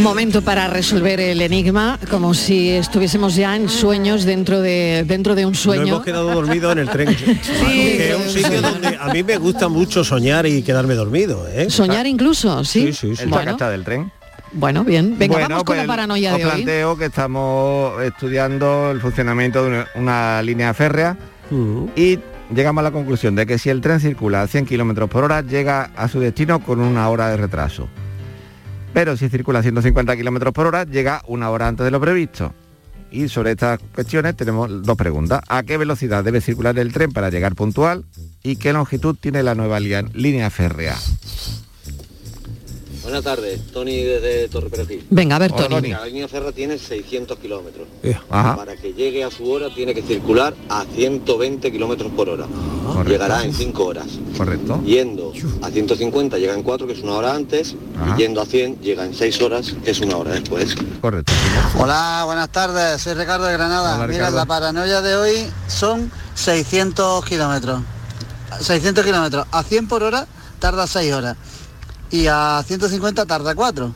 [0.04, 5.46] Momento para resolver el enigma, como si estuviésemos ya en sueños dentro de dentro de
[5.46, 5.88] un Nos sueño.
[5.88, 7.16] hemos quedado dormidos en el tren.
[7.16, 11.48] que es un sitio donde a mí me gusta mucho soñar y quedarme dormido.
[11.50, 11.70] ¿eh?
[11.70, 12.88] Soñar incluso, ¿sí?
[12.88, 13.24] Sí, sí, sí.
[13.24, 14.12] El Bueno, del tren.
[14.54, 15.18] bueno, bien.
[15.18, 16.52] Venga, Bueno, vamos con pues, la paranoia os de hoy.
[16.52, 21.18] planteo que estamos estudiando el funcionamiento de una, una línea férrea
[21.52, 21.86] Mm.
[21.96, 22.20] y
[22.54, 25.42] llegamos a la conclusión de que si el tren circula a 100 kilómetros por hora,
[25.42, 27.90] llega a su destino con una hora de retraso.
[28.94, 32.54] Pero si circula a 150 kilómetros por hora, llega una hora antes de lo previsto.
[33.12, 35.42] Y sobre estas cuestiones tenemos dos preguntas.
[35.48, 38.06] ¿A qué velocidad debe circular el tren para llegar puntual?
[38.44, 40.96] ¿Y qué longitud tiene la nueva línea férrea?
[43.10, 45.04] Buenas tardes, Tony desde Torre Perejil.
[45.10, 45.90] Venga, a ver, Hola, Tony.
[45.90, 47.88] La línea férrea tiene 600 kilómetros.
[48.30, 52.46] Para que llegue a su hora tiene que circular a 120 kilómetros por hora.
[52.86, 53.10] Correcto.
[53.10, 54.06] Llegará en 5 horas.
[54.38, 54.84] Correcto.
[54.86, 55.34] Yendo
[55.64, 57.76] a 150 llega en 4, que es una hora antes.
[58.00, 58.14] Ajá.
[58.16, 60.76] Y yendo a 100 llega en 6 horas, que es una hora después.
[61.02, 61.34] Correcto.
[61.80, 63.96] Hola, buenas tardes, soy Ricardo de Granada.
[63.96, 67.82] Hola, Mira, la paranoia de hoy son 600 kilómetros.
[68.62, 69.48] 600 kilómetros.
[69.52, 70.28] A 100 por hora
[70.60, 71.38] tarda 6 horas.
[72.12, 73.92] Y a 150 tarda 4.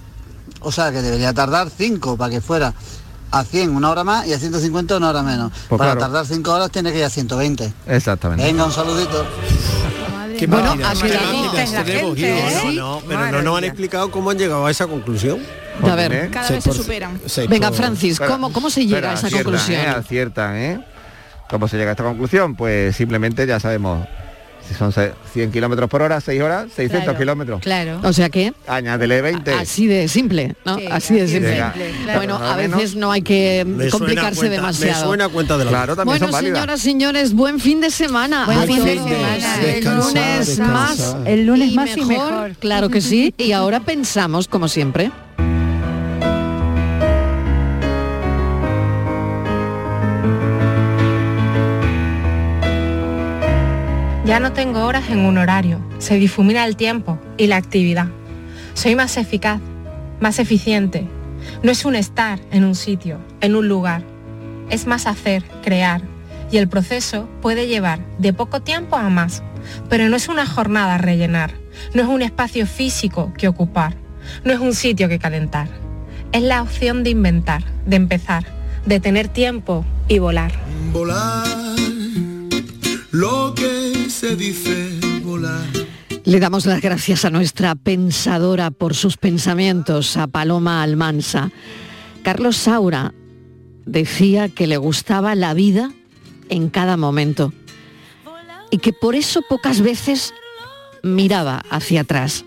[0.61, 2.73] O sea que debería tardar 5 para que fuera
[3.31, 5.51] a 100 una hora más y a 150 una hora menos.
[5.67, 5.99] Pues para claro.
[5.99, 7.73] tardar 5 horas tiene que ir a 120.
[7.87, 8.43] Exactamente.
[8.43, 9.25] Venga, un saludito.
[10.37, 12.71] Qué Bueno, máquinas, aquí la máquinas gente, la tenemos, gente, Guido.
[12.71, 12.75] ¿eh?
[12.75, 15.39] No, no, pero Madre no nos han explicado cómo han llegado a esa conclusión.
[15.81, 16.29] A ver.
[16.31, 17.19] Cada vez se superan.
[17.49, 19.81] Venga, Francis, ¿cómo, cómo se llega a esa aciertan, conclusión?
[19.81, 19.87] ¿eh?
[19.89, 20.85] Aciertan, ¿eh?
[21.49, 22.55] ¿Cómo se llega a esta conclusión?
[22.55, 24.07] Pues simplemente ya sabemos,
[24.67, 27.61] si son se- 100 kilómetros por hora, 6 horas, 600 Claro, kilómetros.
[27.61, 27.99] Claro.
[28.03, 29.53] O sea que Añádele 20.
[29.53, 30.77] así de simple, ¿no?
[30.77, 31.55] Sí, así de simple.
[31.61, 32.19] simple, claro.
[32.19, 35.01] Bueno, a veces no hay que Me suena complicarse cuenta- demasiado.
[35.01, 38.45] Me suena cuenta de la Claro, también Bueno, son señoras, señores, buen fin de semana.
[38.45, 39.61] Buen fin de semana.
[39.65, 41.15] El lunes más.
[41.25, 42.51] El lunes y más y mejor.
[42.59, 43.33] Claro que sí.
[43.37, 45.11] Y ahora pensamos, como siempre.
[54.25, 58.07] Ya no tengo horas en un horario, se difumina el tiempo y la actividad.
[58.73, 59.59] Soy más eficaz,
[60.21, 61.05] más eficiente.
[61.61, 64.01] No es un estar en un sitio, en un lugar.
[64.69, 66.01] Es más hacer, crear.
[66.51, 69.43] Y el proceso puede llevar de poco tiempo a más.
[69.89, 71.55] Pero no es una jornada a rellenar.
[71.93, 73.97] No es un espacio físico que ocupar.
[74.45, 75.67] No es un sitio que calentar.
[76.31, 78.45] Es la opción de inventar, de empezar,
[78.85, 80.53] de tener tiempo y volar.
[80.93, 81.45] Volar,
[83.11, 83.82] lo que
[84.31, 84.99] dice.
[86.23, 91.51] Le damos las gracias a nuestra pensadora por sus pensamientos, a Paloma Almansa.
[92.23, 93.13] Carlos Saura
[93.85, 95.91] decía que le gustaba la vida
[96.47, 97.53] en cada momento
[98.71, 100.33] y que por eso pocas veces
[101.03, 102.45] miraba hacia atrás.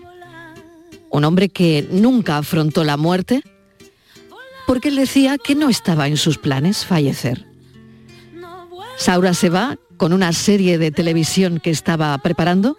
[1.11, 3.43] Un hombre que nunca afrontó la muerte
[4.65, 7.45] porque él decía que no estaba en sus planes fallecer.
[8.97, 12.77] Saura se va con una serie de televisión que estaba preparando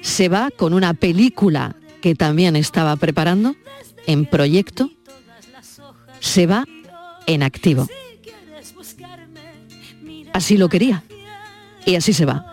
[0.00, 3.54] se va con una película que también estaba preparando
[4.06, 4.90] en proyecto,
[6.20, 6.66] se va
[7.26, 7.88] en activo.
[10.32, 11.04] Así lo quería
[11.86, 12.52] y así se va.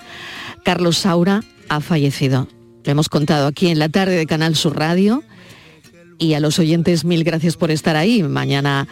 [0.63, 2.47] Carlos Saura ha fallecido.
[2.84, 5.24] Lo hemos contado aquí en la tarde de Canal Sur Radio
[6.17, 8.22] y a los oyentes mil gracias por estar ahí.
[8.22, 8.88] Mañana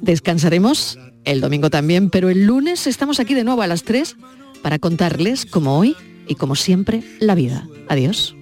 [0.00, 4.16] descansaremos, el domingo también, pero el lunes estamos aquí de nuevo a las 3
[4.62, 7.66] para contarles, como hoy y como siempre, la vida.
[7.88, 8.34] Adiós.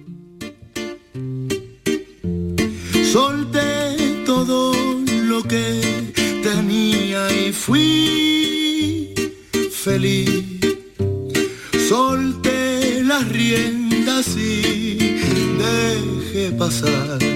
[3.11, 4.73] Solté todo
[5.23, 9.13] lo que tenía y fui
[9.71, 10.43] feliz.
[11.87, 14.95] Solté las riendas y
[16.35, 17.34] que pasar.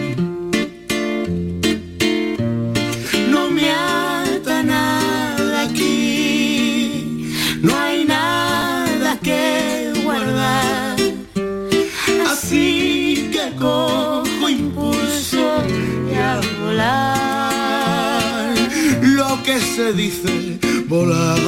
[19.50, 21.40] Que se dice volar.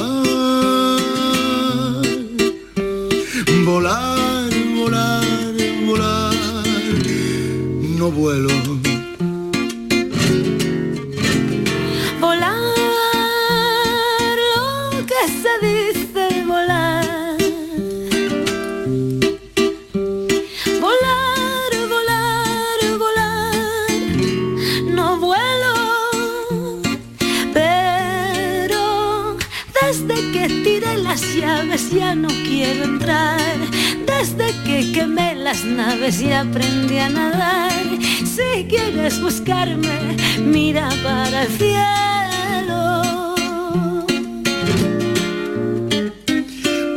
[3.64, 5.24] Volar, volar,
[5.86, 6.34] volar.
[7.98, 8.50] No vuelo.
[35.52, 37.72] Las naves y aprendí a nadar.
[38.34, 43.34] Si quieres buscarme, mira para el cielo.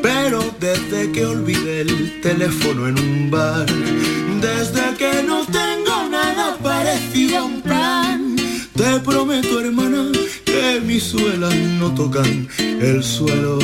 [0.01, 3.65] Pero desde que olvidé el teléfono en un bar,
[4.39, 8.37] desde que no tengo nada parecido a un plan,
[8.73, 10.11] te prometo hermana
[10.45, 13.59] que mis suelas no tocan el suelo.